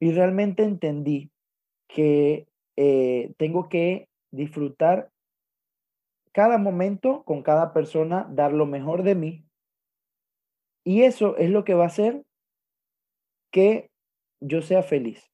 Y 0.00 0.12
realmente 0.12 0.64
entendí 0.64 1.30
que 1.88 2.48
eh, 2.76 3.32
tengo 3.38 3.68
que 3.68 4.08
disfrutar 4.32 5.10
cada 6.32 6.58
momento 6.58 7.22
con 7.24 7.42
cada 7.42 7.72
persona, 7.72 8.28
dar 8.30 8.52
lo 8.52 8.66
mejor 8.66 9.02
de 9.02 9.14
mí. 9.14 9.44
Y 10.84 11.02
eso 11.02 11.36
es 11.38 11.50
lo 11.50 11.64
que 11.64 11.74
va 11.74 11.84
a 11.84 11.88
hacer 11.88 12.24
que 13.50 13.90
yo 14.40 14.60
sea 14.60 14.82
feliz. 14.82 15.32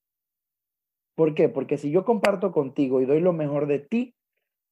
¿Por 1.16 1.35
qué? 1.35 1.49
Porque 1.49 1.77
si 1.77 1.90
yo 1.90 2.05
comparto 2.05 2.53
contigo 2.53 3.01
y 3.01 3.07
doy 3.07 3.21
lo 3.21 3.33
mejor 3.33 3.66
de 3.66 3.81
ti, 3.81 4.14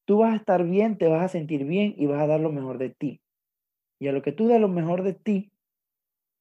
tú 0.06 0.18
vas 0.18 0.32
a 0.32 0.36
estar 0.36 0.64
bien, 0.64 0.98
te 0.98 1.08
vas 1.08 1.24
a 1.24 1.28
sentir 1.28 1.64
bien 1.64 1.94
y 1.96 2.06
vas 2.06 2.20
a 2.20 2.26
dar 2.26 2.40
lo 2.40 2.50
mejor 2.50 2.78
de 2.78 2.90
ti. 2.90 3.20
Y 4.00 4.08
a 4.08 4.12
lo 4.12 4.22
que 4.22 4.32
tú 4.32 4.48
das 4.48 4.60
lo 4.60 4.68
mejor 4.68 5.02
de 5.02 5.14
ti, 5.14 5.52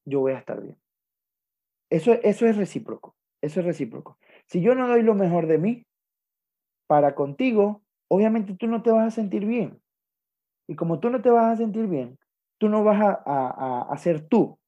yo 0.06 0.22
voy 0.22 0.34
a 0.34 0.39
estar 0.39 0.62
bien. 0.62 0.78
Eso, 1.89 2.13
eso 2.13 2.45
es 2.45 2.56
recíproco, 2.56 3.15
eso 3.41 3.60
es 3.60 3.65
recíproco. 3.65 4.17
Si 4.48 4.62
yo 4.62 4.76
no 4.76 4.88
doy 4.88 5.04
lo 5.04 5.15
mejor 5.15 5.48
de 5.48 5.58
mí 5.58 5.86
para 6.88 7.15
contigo, 7.15 7.84
obviamente 8.08 8.56
tú 8.56 8.67
no 8.67 8.82
te 8.82 8.91
vas 8.91 9.08
a 9.08 9.15
sentir 9.15 9.45
bien. 9.45 9.82
Y 10.67 10.76
como 10.76 11.00
tú 11.00 11.10
no 11.10 11.22
te 11.22 11.30
vas 11.30 11.54
a 11.54 11.58
sentir 11.58 11.88
bien, 11.88 12.17
tú 12.60 12.69
no 12.69 12.84
vas 12.84 13.02
a, 13.02 13.22
a, 13.26 13.82
a 13.91 13.98
ser 13.98 14.28
tú. 14.28 14.60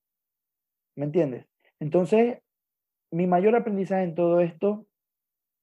¿Me 0.95 1.05
entiendes? 1.05 1.47
Entonces, 1.79 2.39
mi 3.11 3.27
mayor 3.27 3.55
aprendizaje 3.55 4.03
en 4.03 4.15
todo 4.15 4.39
esto 4.39 4.85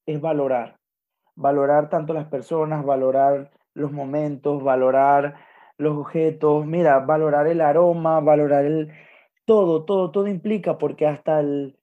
es 0.05 0.19
valorar 0.21 0.78
valorar 1.39 1.89
tanto 1.89 2.13
las 2.13 2.27
personas, 2.27 2.85
valorar 2.85 3.51
los 3.73 3.91
momentos, 3.91 4.61
valorar 4.61 5.35
los 5.77 5.97
objetos, 5.97 6.65
mira, 6.65 6.99
valorar 6.99 7.47
el 7.47 7.61
aroma, 7.61 8.19
valorar 8.19 8.65
el 8.65 8.91
todo, 9.45 9.85
todo, 9.85 10.11
todo 10.11 10.27
implica 10.27 10.77
porque 10.77 11.07
hasta 11.07 11.39
el 11.39 11.77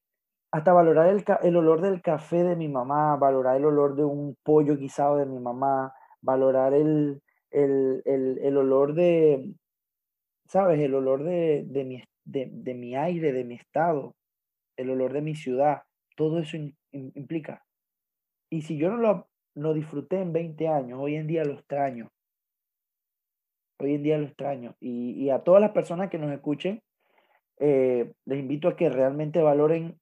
hasta 0.53 0.73
valorar 0.73 1.09
el, 1.09 1.25
el 1.43 1.57
olor 1.57 1.81
del 1.81 2.03
café 2.03 2.43
de 2.43 2.57
mi 2.57 2.69
mamá, 2.69 3.17
valorar 3.17 3.57
el 3.57 3.65
olor 3.65 3.97
de 3.97 4.05
un 4.05 4.37
pollo 4.43 4.77
guisado 4.77 5.17
de 5.17 5.27
mi 5.27 5.39
mamá, 5.39 5.93
valorar 6.21 6.73
el, 6.73 7.21
el, 7.51 8.03
el, 8.05 8.39
el 8.39 8.57
olor 8.57 8.95
de, 8.95 9.55
¿sabes? 10.47 10.81
El 10.81 10.95
olor 10.95 11.25
de, 11.25 11.65
de, 11.67 11.85
mi, 11.85 12.03
de, 12.25 12.49
de, 12.51 12.75
mi 12.75 12.97
aire, 12.97 13.33
de 13.33 13.45
mi 13.45 13.55
estado, 13.57 14.15
el 14.77 14.91
olor 14.91 15.13
de 15.13 15.23
mi 15.23 15.35
ciudad, 15.35 15.83
todo 16.17 16.39
eso 16.39 16.57
implica. 16.93 17.65
Y 18.49 18.63
si 18.63 18.79
yo 18.79 18.91
no 18.91 18.97
lo 18.97 19.29
lo 19.57 19.73
disfruté 19.73 20.21
en 20.21 20.33
20 20.33 20.69
años, 20.69 20.99
hoy 21.01 21.17
en 21.17 21.27
día 21.27 21.43
lo 21.45 21.55
extraño. 21.55 22.11
Hoy 23.79 23.95
en 23.95 24.03
día 24.03 24.19
lo 24.19 24.27
extraño. 24.27 24.77
Y, 24.81 25.29
a 25.31 25.41
todas 25.41 25.61
las 25.61 25.73
personas 25.73 26.11
que 26.11 26.19
nos 26.19 26.33
escuchen, 26.33 26.83
eh, 27.59 28.13
les 28.27 28.39
invito 28.39 28.69
a 28.69 28.77
que 28.77 28.89
realmente 28.89 29.41
valoren, 29.43 29.99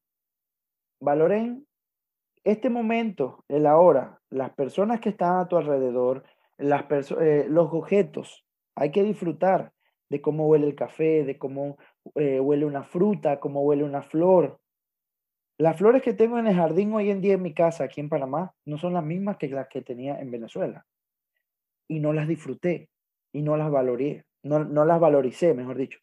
valoren 1.01 1.67
este 2.43 2.69
momento, 2.69 3.45
el 3.49 3.67
ahora, 3.67 4.21
las 4.29 4.51
personas 4.55 5.01
que 5.01 5.09
están 5.11 5.39
a 5.39 5.49
tu 5.49 5.57
alrededor, 5.57 6.25
las 6.59 6.85
eh, 7.21 7.47
los 7.49 7.73
objetos. 7.73 8.45
Hay 8.77 8.91
que 8.91 9.03
disfrutar 9.03 9.73
de 10.11 10.21
cómo 10.21 10.49
huele 10.49 10.67
el 10.67 10.75
café, 10.75 11.25
de 11.25 11.39
cómo 11.39 11.79
eh, 12.17 12.41
huele 12.41 12.67
una 12.67 12.83
fruta, 12.83 13.41
cómo 13.41 13.63
huele 13.63 13.85
una 13.85 14.03
flor, 14.03 14.61
las 15.57 15.77
flores 15.77 16.03
que 16.03 16.15
tengo 16.15 16.39
en 16.39 16.47
el 16.47 16.57
jardín 16.57 16.93
hoy 16.93 17.11
en 17.11 17.21
día 17.21 17.35
en 17.35 17.43
mi 17.43 17.55
casa, 17.55 17.85
aquí 17.85 18.01
en 18.01 18.09
Panamá, 18.09 18.55
no 18.65 18.77
son 18.77 18.95
las 18.95 19.05
mismas 19.05 19.37
que 19.37 19.49
las 19.49 19.69
que 19.69 19.83
tenía 19.83 20.19
en 20.19 20.31
Venezuela. 20.31 20.85
Y 21.89 22.01
no 22.01 22.13
las 22.13 22.27
disfruté 22.27 22.89
y 23.33 23.43
no 23.43 23.57
las 23.57 23.71
valoré, 23.71 24.25
no, 24.43 24.65
no 24.65 24.85
las 24.85 24.99
valoricé, 24.99 25.55
mejor 25.55 25.77
dicho. 25.77 25.99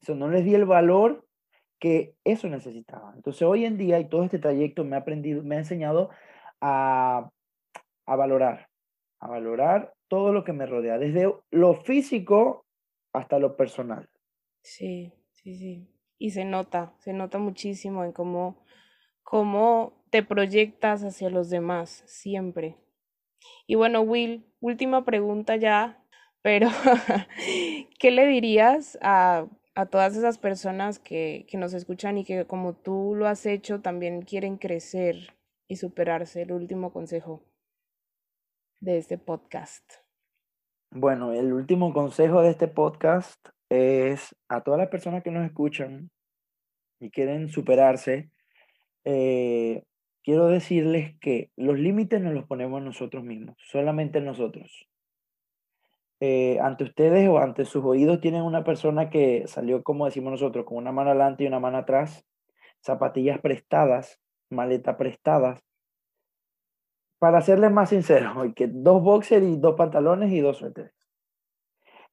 Eso 0.00 0.14
no 0.14 0.28
les 0.28 0.44
di 0.44 0.54
el 0.54 0.64
valor 0.64 1.26
que 1.78 2.14
eso 2.24 2.48
necesitaba. 2.48 3.12
Entonces 3.14 3.42
hoy 3.42 3.64
en 3.64 3.76
día 3.76 4.00
y 4.00 4.08
todo 4.08 4.24
este 4.24 4.38
trayecto 4.38 4.84
me 4.84 4.96
ha 4.96 5.00
aprendido, 5.00 5.42
me 5.42 5.56
ha 5.56 5.58
enseñado 5.58 6.10
a, 6.60 7.30
a 8.06 8.16
valorar, 8.16 8.68
a 9.20 9.28
valorar 9.28 9.94
todo 10.08 10.32
lo 10.32 10.42
que 10.42 10.52
me 10.52 10.66
rodea, 10.66 10.98
desde 10.98 11.32
lo 11.50 11.74
físico 11.74 12.66
hasta 13.12 13.38
lo 13.38 13.56
personal. 13.56 14.08
Sí, 14.62 15.12
sí, 15.32 15.54
sí 15.54 15.99
y 16.20 16.30
se 16.30 16.44
nota, 16.44 16.92
se 16.98 17.14
nota 17.14 17.38
muchísimo 17.38 18.04
en 18.04 18.12
cómo, 18.12 18.62
cómo 19.22 19.94
te 20.10 20.22
proyectas 20.22 21.02
hacia 21.02 21.30
los 21.30 21.48
demás, 21.48 22.04
siempre. 22.06 22.76
Y 23.66 23.74
bueno, 23.74 24.02
Will, 24.02 24.44
última 24.60 25.06
pregunta 25.06 25.56
ya, 25.56 26.04
pero 26.42 26.68
¿qué 27.98 28.10
le 28.10 28.26
dirías 28.26 28.98
a, 29.00 29.46
a 29.74 29.86
todas 29.86 30.14
esas 30.14 30.36
personas 30.36 30.98
que, 30.98 31.46
que 31.48 31.56
nos 31.56 31.72
escuchan 31.72 32.18
y 32.18 32.24
que 32.24 32.46
como 32.46 32.74
tú 32.74 33.14
lo 33.16 33.26
has 33.26 33.46
hecho 33.46 33.80
también 33.80 34.20
quieren 34.20 34.58
crecer 34.58 35.38
y 35.68 35.76
superarse? 35.76 36.42
El 36.42 36.52
último 36.52 36.92
consejo 36.92 37.42
de 38.80 38.98
este 38.98 39.16
podcast. 39.16 39.90
Bueno, 40.90 41.32
el 41.32 41.54
último 41.54 41.94
consejo 41.94 42.42
de 42.42 42.50
este 42.50 42.68
podcast 42.68 43.48
es 43.70 44.36
a 44.48 44.62
todas 44.62 44.78
las 44.78 44.88
personas 44.88 45.22
que 45.22 45.30
nos 45.30 45.46
escuchan 45.46 46.10
y 46.98 47.10
quieren 47.10 47.48
superarse, 47.48 48.30
eh, 49.04 49.84
quiero 50.22 50.48
decirles 50.48 51.16
que 51.20 51.50
los 51.56 51.78
límites 51.78 52.20
nos 52.20 52.34
los 52.34 52.44
ponemos 52.46 52.82
nosotros 52.82 53.24
mismos, 53.24 53.56
solamente 53.58 54.20
nosotros. 54.20 54.86
Eh, 56.22 56.58
ante 56.60 56.84
ustedes 56.84 57.26
o 57.30 57.38
ante 57.38 57.64
sus 57.64 57.82
oídos 57.82 58.20
tienen 58.20 58.42
una 58.42 58.62
persona 58.62 59.08
que 59.08 59.44
salió, 59.46 59.82
como 59.82 60.04
decimos 60.04 60.32
nosotros, 60.32 60.66
con 60.66 60.76
una 60.76 60.92
mano 60.92 61.10
adelante 61.10 61.44
y 61.44 61.46
una 61.46 61.60
mano 61.60 61.78
atrás, 61.78 62.26
zapatillas 62.80 63.40
prestadas, 63.40 64.20
maleta 64.50 64.98
prestadas. 64.98 65.62
Para 67.18 67.40
serles 67.40 67.70
más 67.70 67.90
sinceros, 67.90 68.34
que 68.54 68.66
dos 68.66 69.02
boxers 69.02 69.46
y 69.46 69.56
dos 69.56 69.76
pantalones 69.76 70.32
y 70.32 70.40
dos 70.40 70.58
suéteres. 70.58 70.92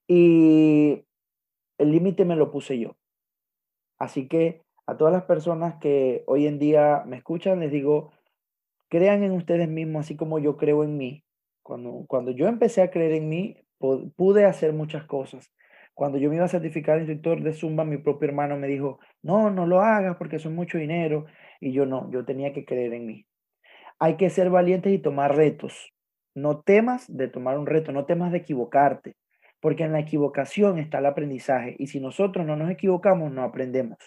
Y 0.07 1.03
el 1.77 1.91
límite 1.91 2.25
me 2.25 2.35
lo 2.35 2.51
puse 2.51 2.79
yo. 2.79 2.95
Así 3.97 4.27
que 4.27 4.61
a 4.85 4.97
todas 4.97 5.13
las 5.13 5.23
personas 5.23 5.75
que 5.81 6.23
hoy 6.27 6.47
en 6.47 6.59
día 6.59 7.03
me 7.05 7.17
escuchan, 7.17 7.59
les 7.59 7.71
digo, 7.71 8.11
crean 8.89 9.23
en 9.23 9.31
ustedes 9.31 9.67
mismos, 9.67 10.05
así 10.05 10.15
como 10.15 10.39
yo 10.39 10.57
creo 10.57 10.83
en 10.83 10.97
mí. 10.97 11.23
Cuando, 11.61 12.05
cuando 12.07 12.31
yo 12.31 12.47
empecé 12.47 12.81
a 12.81 12.91
creer 12.91 13.13
en 13.13 13.29
mí, 13.29 13.57
pude 14.15 14.45
hacer 14.45 14.73
muchas 14.73 15.05
cosas. 15.05 15.51
Cuando 15.93 16.17
yo 16.17 16.29
me 16.29 16.35
iba 16.35 16.45
a 16.45 16.49
certificar 16.49 16.99
instructor 16.99 17.41
de 17.41 17.53
Zumba, 17.53 17.83
mi 17.83 17.97
propio 17.97 18.29
hermano 18.29 18.55
me 18.55 18.67
dijo, 18.67 18.99
no, 19.23 19.49
no 19.49 19.65
lo 19.65 19.81
hagas 19.81 20.15
porque 20.17 20.37
es 20.37 20.45
mucho 20.45 20.77
dinero. 20.77 21.25
Y 21.59 21.73
yo 21.73 21.85
no, 21.85 22.09
yo 22.11 22.23
tenía 22.23 22.53
que 22.53 22.65
creer 22.65 22.93
en 22.93 23.07
mí. 23.07 23.25
Hay 23.99 24.15
que 24.15 24.29
ser 24.29 24.49
valientes 24.49 24.93
y 24.93 24.99
tomar 24.99 25.35
retos. 25.35 25.91
No 26.35 26.61
temas 26.61 27.05
de 27.07 27.27
tomar 27.27 27.57
un 27.57 27.65
reto, 27.65 27.91
no 27.91 28.05
temas 28.05 28.31
de 28.31 28.37
equivocarte 28.37 29.15
porque 29.67 29.83
en 29.83 29.91
la 29.91 29.99
equivocación 29.99 30.77
está 30.77 30.99
el 30.99 31.07
aprendizaje 31.07 31.75
y 31.77 31.87
si 31.87 31.99
nosotros 31.99 32.45
no 32.45 32.55
nos 32.55 32.71
equivocamos, 32.71 33.33
no 33.33 33.43
aprendemos. 33.43 33.97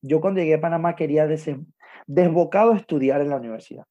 Yo 0.00 0.22
cuando 0.22 0.40
llegué 0.40 0.54
a 0.54 0.62
Panamá 0.62 0.96
quería 0.96 1.28
desbocado 2.06 2.72
estudiar 2.72 3.20
en 3.20 3.28
la 3.28 3.36
universidad. 3.36 3.84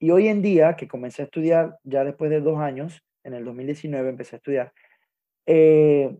Y 0.00 0.10
hoy 0.10 0.26
en 0.26 0.42
día, 0.42 0.74
que 0.74 0.88
comencé 0.88 1.22
a 1.22 1.26
estudiar 1.26 1.78
ya 1.84 2.02
después 2.02 2.28
de 2.28 2.40
dos 2.40 2.58
años, 2.58 3.04
en 3.22 3.34
el 3.34 3.44
2019 3.44 4.08
empecé 4.08 4.34
a 4.34 4.38
estudiar, 4.38 4.72
eh, 5.46 6.18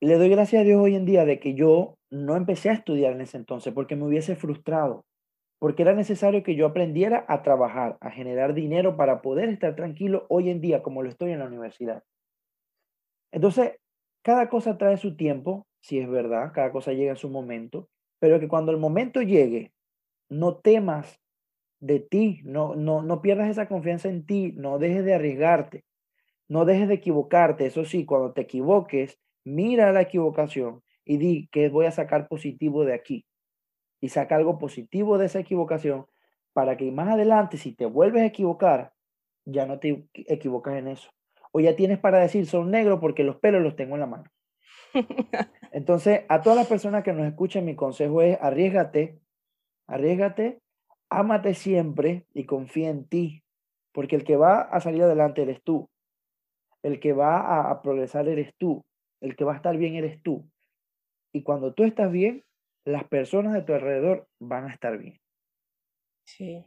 le 0.00 0.14
doy 0.14 0.30
gracias 0.30 0.62
a 0.62 0.64
Dios 0.64 0.80
hoy 0.80 0.94
en 0.94 1.04
día 1.04 1.26
de 1.26 1.38
que 1.38 1.52
yo 1.52 1.98
no 2.08 2.36
empecé 2.36 2.70
a 2.70 2.72
estudiar 2.72 3.12
en 3.12 3.20
ese 3.20 3.36
entonces 3.36 3.74
porque 3.74 3.96
me 3.96 4.06
hubiese 4.06 4.34
frustrado, 4.34 5.04
porque 5.58 5.82
era 5.82 5.92
necesario 5.92 6.42
que 6.42 6.54
yo 6.54 6.64
aprendiera 6.64 7.26
a 7.28 7.42
trabajar, 7.42 7.98
a 8.00 8.10
generar 8.10 8.54
dinero 8.54 8.96
para 8.96 9.20
poder 9.20 9.50
estar 9.50 9.76
tranquilo 9.76 10.24
hoy 10.30 10.48
en 10.48 10.62
día 10.62 10.82
como 10.82 11.02
lo 11.02 11.10
estoy 11.10 11.32
en 11.32 11.40
la 11.40 11.44
universidad. 11.44 12.02
Entonces, 13.32 13.72
cada 14.22 14.48
cosa 14.48 14.78
trae 14.78 14.96
su 14.96 15.16
tiempo, 15.16 15.66
si 15.80 15.98
es 15.98 16.08
verdad, 16.08 16.52
cada 16.54 16.72
cosa 16.72 16.92
llega 16.92 17.12
en 17.12 17.16
su 17.16 17.30
momento, 17.30 17.88
pero 18.18 18.40
que 18.40 18.48
cuando 18.48 18.72
el 18.72 18.78
momento 18.78 19.22
llegue, 19.22 19.72
no 20.28 20.56
temas 20.58 21.20
de 21.80 22.00
ti, 22.00 22.40
no, 22.44 22.74
no, 22.76 23.02
no 23.02 23.22
pierdas 23.22 23.48
esa 23.50 23.68
confianza 23.68 24.08
en 24.08 24.26
ti, 24.26 24.52
no 24.56 24.78
dejes 24.78 25.04
de 25.04 25.14
arriesgarte. 25.14 25.84
No 26.48 26.64
dejes 26.64 26.88
de 26.88 26.94
equivocarte. 26.94 27.66
Eso 27.66 27.84
sí, 27.84 28.04
cuando 28.04 28.32
te 28.32 28.42
equivoques, 28.42 29.18
mira 29.44 29.92
la 29.92 30.02
equivocación 30.02 30.82
y 31.04 31.18
di 31.18 31.48
que 31.52 31.68
voy 31.68 31.86
a 31.86 31.90
sacar 31.92 32.28
positivo 32.28 32.84
de 32.84 32.94
aquí. 32.94 33.26
Y 34.00 34.10
saca 34.10 34.36
algo 34.36 34.58
positivo 34.58 35.18
de 35.18 35.26
esa 35.26 35.40
equivocación 35.40 36.06
para 36.52 36.76
que 36.76 36.90
más 36.92 37.08
adelante, 37.08 37.58
si 37.58 37.74
te 37.74 37.86
vuelves 37.86 38.22
a 38.22 38.26
equivocar, 38.26 38.92
ya 39.44 39.66
no 39.66 39.78
te 39.78 40.08
equivocas 40.14 40.76
en 40.76 40.88
eso. 40.88 41.10
O 41.56 41.60
ya 41.60 41.74
tienes 41.74 41.98
para 41.98 42.18
decir, 42.18 42.44
son 42.44 42.70
negros 42.70 43.00
porque 43.00 43.24
los 43.24 43.36
pelos 43.36 43.62
los 43.62 43.76
tengo 43.76 43.94
en 43.94 44.00
la 44.00 44.06
mano. 44.06 44.30
Entonces, 45.72 46.26
a 46.28 46.42
todas 46.42 46.58
las 46.58 46.66
personas 46.66 47.02
que 47.02 47.14
nos 47.14 47.26
escuchan, 47.26 47.64
mi 47.64 47.74
consejo 47.74 48.20
es 48.20 48.36
arriesgate, 48.42 49.18
arriesgate, 49.86 50.60
ámate 51.08 51.54
siempre 51.54 52.26
y 52.34 52.44
confía 52.44 52.90
en 52.90 53.08
ti, 53.08 53.42
porque 53.92 54.16
el 54.16 54.24
que 54.24 54.36
va 54.36 54.60
a 54.60 54.80
salir 54.80 55.02
adelante 55.02 55.40
eres 55.40 55.62
tú, 55.62 55.88
el 56.82 57.00
que 57.00 57.14
va 57.14 57.70
a, 57.70 57.80
progresar 57.80 58.28
eres 58.28 58.54
tú, 58.58 58.84
el 59.22 59.34
que 59.34 59.44
va 59.44 59.54
a 59.54 59.56
estar 59.56 59.78
bien 59.78 59.94
eres 59.94 60.20
tú. 60.22 60.46
Y 61.32 61.42
cuando 61.42 61.72
tú 61.72 61.84
estás 61.84 62.12
bien, 62.12 62.44
las 62.84 63.04
personas 63.04 63.54
de 63.54 63.62
tu 63.62 63.72
alrededor 63.72 64.28
van 64.40 64.66
a 64.66 64.74
estar 64.74 64.98
bien. 64.98 65.18
Sí, 66.26 66.66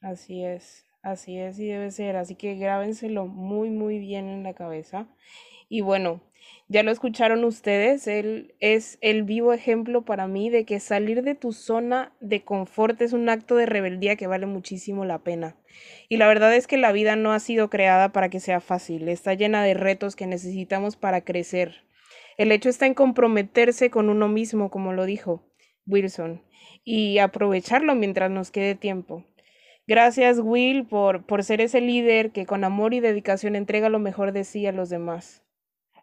así 0.00 0.42
es, 0.46 0.89
así 1.02 1.38
es 1.38 1.58
y 1.58 1.68
debe 1.68 1.90
ser. 1.90 2.16
Así 2.16 2.34
que 2.34 2.56
grábenselo 2.56 3.26
muy, 3.26 3.70
muy 3.70 3.98
bien 3.98 4.28
en 4.28 4.42
la 4.42 4.54
cabeza. 4.54 5.08
Y 5.68 5.82
bueno, 5.82 6.20
ya 6.68 6.82
lo 6.82 6.92
escucharon 6.92 7.44
ustedes, 7.44 8.06
él 8.06 8.54
es 8.60 8.98
el 9.00 9.24
vivo 9.24 9.52
ejemplo 9.52 10.04
para 10.04 10.28
mí 10.28 10.50
de 10.50 10.64
que 10.64 10.78
salir 10.78 11.22
de 11.22 11.34
tu 11.34 11.52
zona 11.52 12.12
de 12.20 12.42
confort 12.44 13.00
es 13.02 13.12
un 13.12 13.28
acto 13.28 13.56
de 13.56 13.66
rebeldía 13.66 14.16
que 14.16 14.28
vale 14.28 14.46
muchísimo 14.46 15.04
la 15.04 15.18
pena. 15.18 15.56
Y 16.08 16.16
la 16.16 16.28
verdad 16.28 16.54
es 16.54 16.66
que 16.68 16.76
la 16.76 16.92
vida 16.92 17.16
no 17.16 17.32
ha 17.32 17.40
sido 17.40 17.70
creada 17.70 18.10
para 18.12 18.28
que 18.28 18.38
sea 18.38 18.60
fácil, 18.60 19.08
está 19.08 19.34
llena 19.34 19.64
de 19.64 19.74
retos 19.74 20.14
que 20.14 20.28
necesitamos 20.28 20.94
para 20.94 21.22
crecer. 21.22 21.82
El 22.36 22.52
hecho 22.52 22.68
está 22.68 22.86
en 22.86 22.94
comprometerse 22.94 23.90
con 23.90 24.08
uno 24.08 24.28
mismo, 24.28 24.70
como 24.70 24.92
lo 24.92 25.06
dijo 25.06 25.42
Wilson, 25.86 26.42
y 26.84 27.18
aprovecharlo 27.18 27.94
mientras 27.96 28.30
nos 28.30 28.50
quede 28.50 28.76
tiempo. 28.76 29.24
Gracias, 29.86 30.38
Will, 30.40 30.86
por, 30.86 31.24
por 31.26 31.42
ser 31.42 31.60
ese 31.60 31.80
líder 31.80 32.30
que 32.30 32.46
con 32.46 32.64
amor 32.64 32.94
y 32.94 33.00
dedicación 33.00 33.56
entrega 33.56 33.88
lo 33.88 33.98
mejor 33.98 34.32
de 34.32 34.44
sí 34.44 34.66
a 34.66 34.72
los 34.72 34.88
demás. 34.88 35.42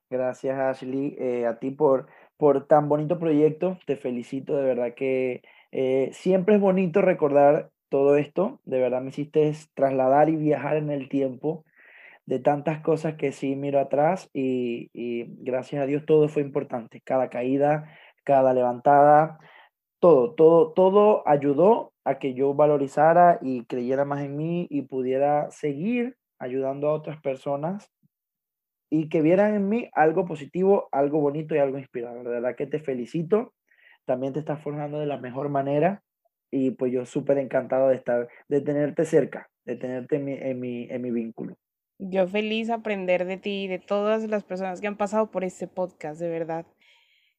Gracias, 0.09 0.57
Ashley, 0.57 1.15
eh, 1.19 1.45
a 1.45 1.59
ti 1.59 1.71
por, 1.71 2.07
por 2.37 2.67
tan 2.67 2.89
bonito 2.89 3.19
proyecto. 3.19 3.77
Te 3.85 3.97
felicito, 3.97 4.55
de 4.55 4.63
verdad 4.63 4.93
que 4.95 5.41
eh, 5.71 6.09
siempre 6.13 6.55
es 6.55 6.61
bonito 6.61 7.01
recordar 7.01 7.71
todo 7.89 8.17
esto. 8.17 8.59
De 8.65 8.79
verdad 8.79 9.01
me 9.01 9.09
hiciste 9.09 9.53
trasladar 9.73 10.29
y 10.29 10.35
viajar 10.35 10.77
en 10.77 10.91
el 10.91 11.09
tiempo 11.09 11.65
de 12.25 12.39
tantas 12.39 12.81
cosas 12.81 13.15
que 13.15 13.31
sí 13.31 13.55
miro 13.55 13.79
atrás 13.79 14.29
y, 14.33 14.89
y 14.93 15.25
gracias 15.43 15.81
a 15.81 15.85
Dios 15.85 16.05
todo 16.05 16.27
fue 16.27 16.41
importante. 16.41 17.01
Cada 17.01 17.29
caída, 17.29 17.89
cada 18.23 18.53
levantada, 18.53 19.39
todo, 19.99 20.33
todo, 20.35 20.73
todo 20.73 21.27
ayudó 21.27 21.93
a 22.07 22.19
que 22.19 22.33
yo 22.33 22.53
valorizara 22.53 23.37
y 23.41 23.65
creyera 23.65 24.05
más 24.05 24.23
en 24.23 24.37
mí 24.37 24.65
y 24.69 24.83
pudiera 24.83 25.51
seguir 25.51 26.15
ayudando 26.39 26.87
a 26.87 26.93
otras 26.93 27.19
personas 27.19 27.91
y 28.89 29.09
que 29.09 29.21
vieran 29.21 29.55
en 29.55 29.67
mí 29.67 29.89
algo 29.91 30.25
positivo, 30.25 30.87
algo 30.93 31.19
bonito 31.19 31.53
y 31.53 31.57
algo 31.57 31.77
inspirador. 31.77 32.23
De 32.23 32.29
verdad 32.29 32.55
que 32.55 32.65
te 32.65 32.79
felicito. 32.79 33.53
También 34.05 34.31
te 34.31 34.39
estás 34.39 34.61
formando 34.63 34.99
de 34.99 35.05
la 35.05 35.17
mejor 35.17 35.49
manera 35.49 36.01
y 36.49 36.71
pues 36.71 36.93
yo 36.93 37.05
súper 37.05 37.39
encantado 37.39 37.89
de 37.89 37.95
estar, 37.95 38.29
de 38.47 38.61
tenerte 38.61 39.03
cerca, 39.03 39.49
de 39.65 39.75
tenerte 39.75 40.15
en 40.15 40.23
mi, 40.23 40.31
en 40.31 40.59
mi, 40.61 40.87
en 40.89 41.01
mi 41.01 41.11
vínculo. 41.11 41.57
Yo 41.99 42.25
feliz 42.25 42.69
aprender 42.69 43.25
de 43.25 43.35
ti 43.35 43.63
y 43.63 43.67
de 43.67 43.79
todas 43.79 44.29
las 44.29 44.45
personas 44.45 44.79
que 44.79 44.87
han 44.87 44.95
pasado 44.95 45.29
por 45.29 45.43
este 45.43 45.67
podcast, 45.67 46.21
de 46.21 46.29
verdad. 46.29 46.65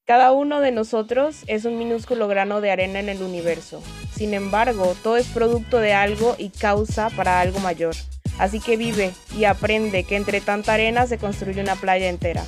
Cada 0.08 0.32
uno 0.32 0.62
de 0.62 0.72
nosotros 0.72 1.40
es 1.48 1.66
un 1.66 1.76
minúsculo 1.76 2.28
grano 2.28 2.62
de 2.62 2.70
arena 2.70 2.98
en 2.98 3.10
el 3.10 3.22
universo. 3.22 3.82
Sin 4.10 4.32
embargo, 4.32 4.96
todo 5.02 5.18
es 5.18 5.26
producto 5.26 5.80
de 5.80 5.92
algo 5.92 6.34
y 6.38 6.48
causa 6.48 7.10
para 7.10 7.42
algo 7.42 7.60
mayor. 7.60 7.94
Así 8.38 8.58
que 8.58 8.78
vive 8.78 9.12
y 9.36 9.44
aprende 9.44 10.04
que 10.04 10.16
entre 10.16 10.40
tanta 10.40 10.72
arena 10.72 11.06
se 11.06 11.18
construye 11.18 11.60
una 11.60 11.76
playa 11.76 12.08
entera. 12.08 12.42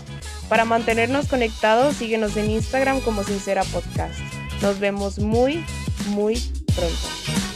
Para 0.48 0.64
mantenernos 0.64 1.26
conectados, 1.26 1.96
síguenos 1.96 2.34
en 2.38 2.50
Instagram 2.50 3.02
como 3.02 3.24
Sincera 3.24 3.62
Podcast. 3.64 4.18
Nos 4.62 4.80
vemos 4.80 5.18
muy, 5.18 5.62
muy 6.14 6.36
pronto. 6.74 7.49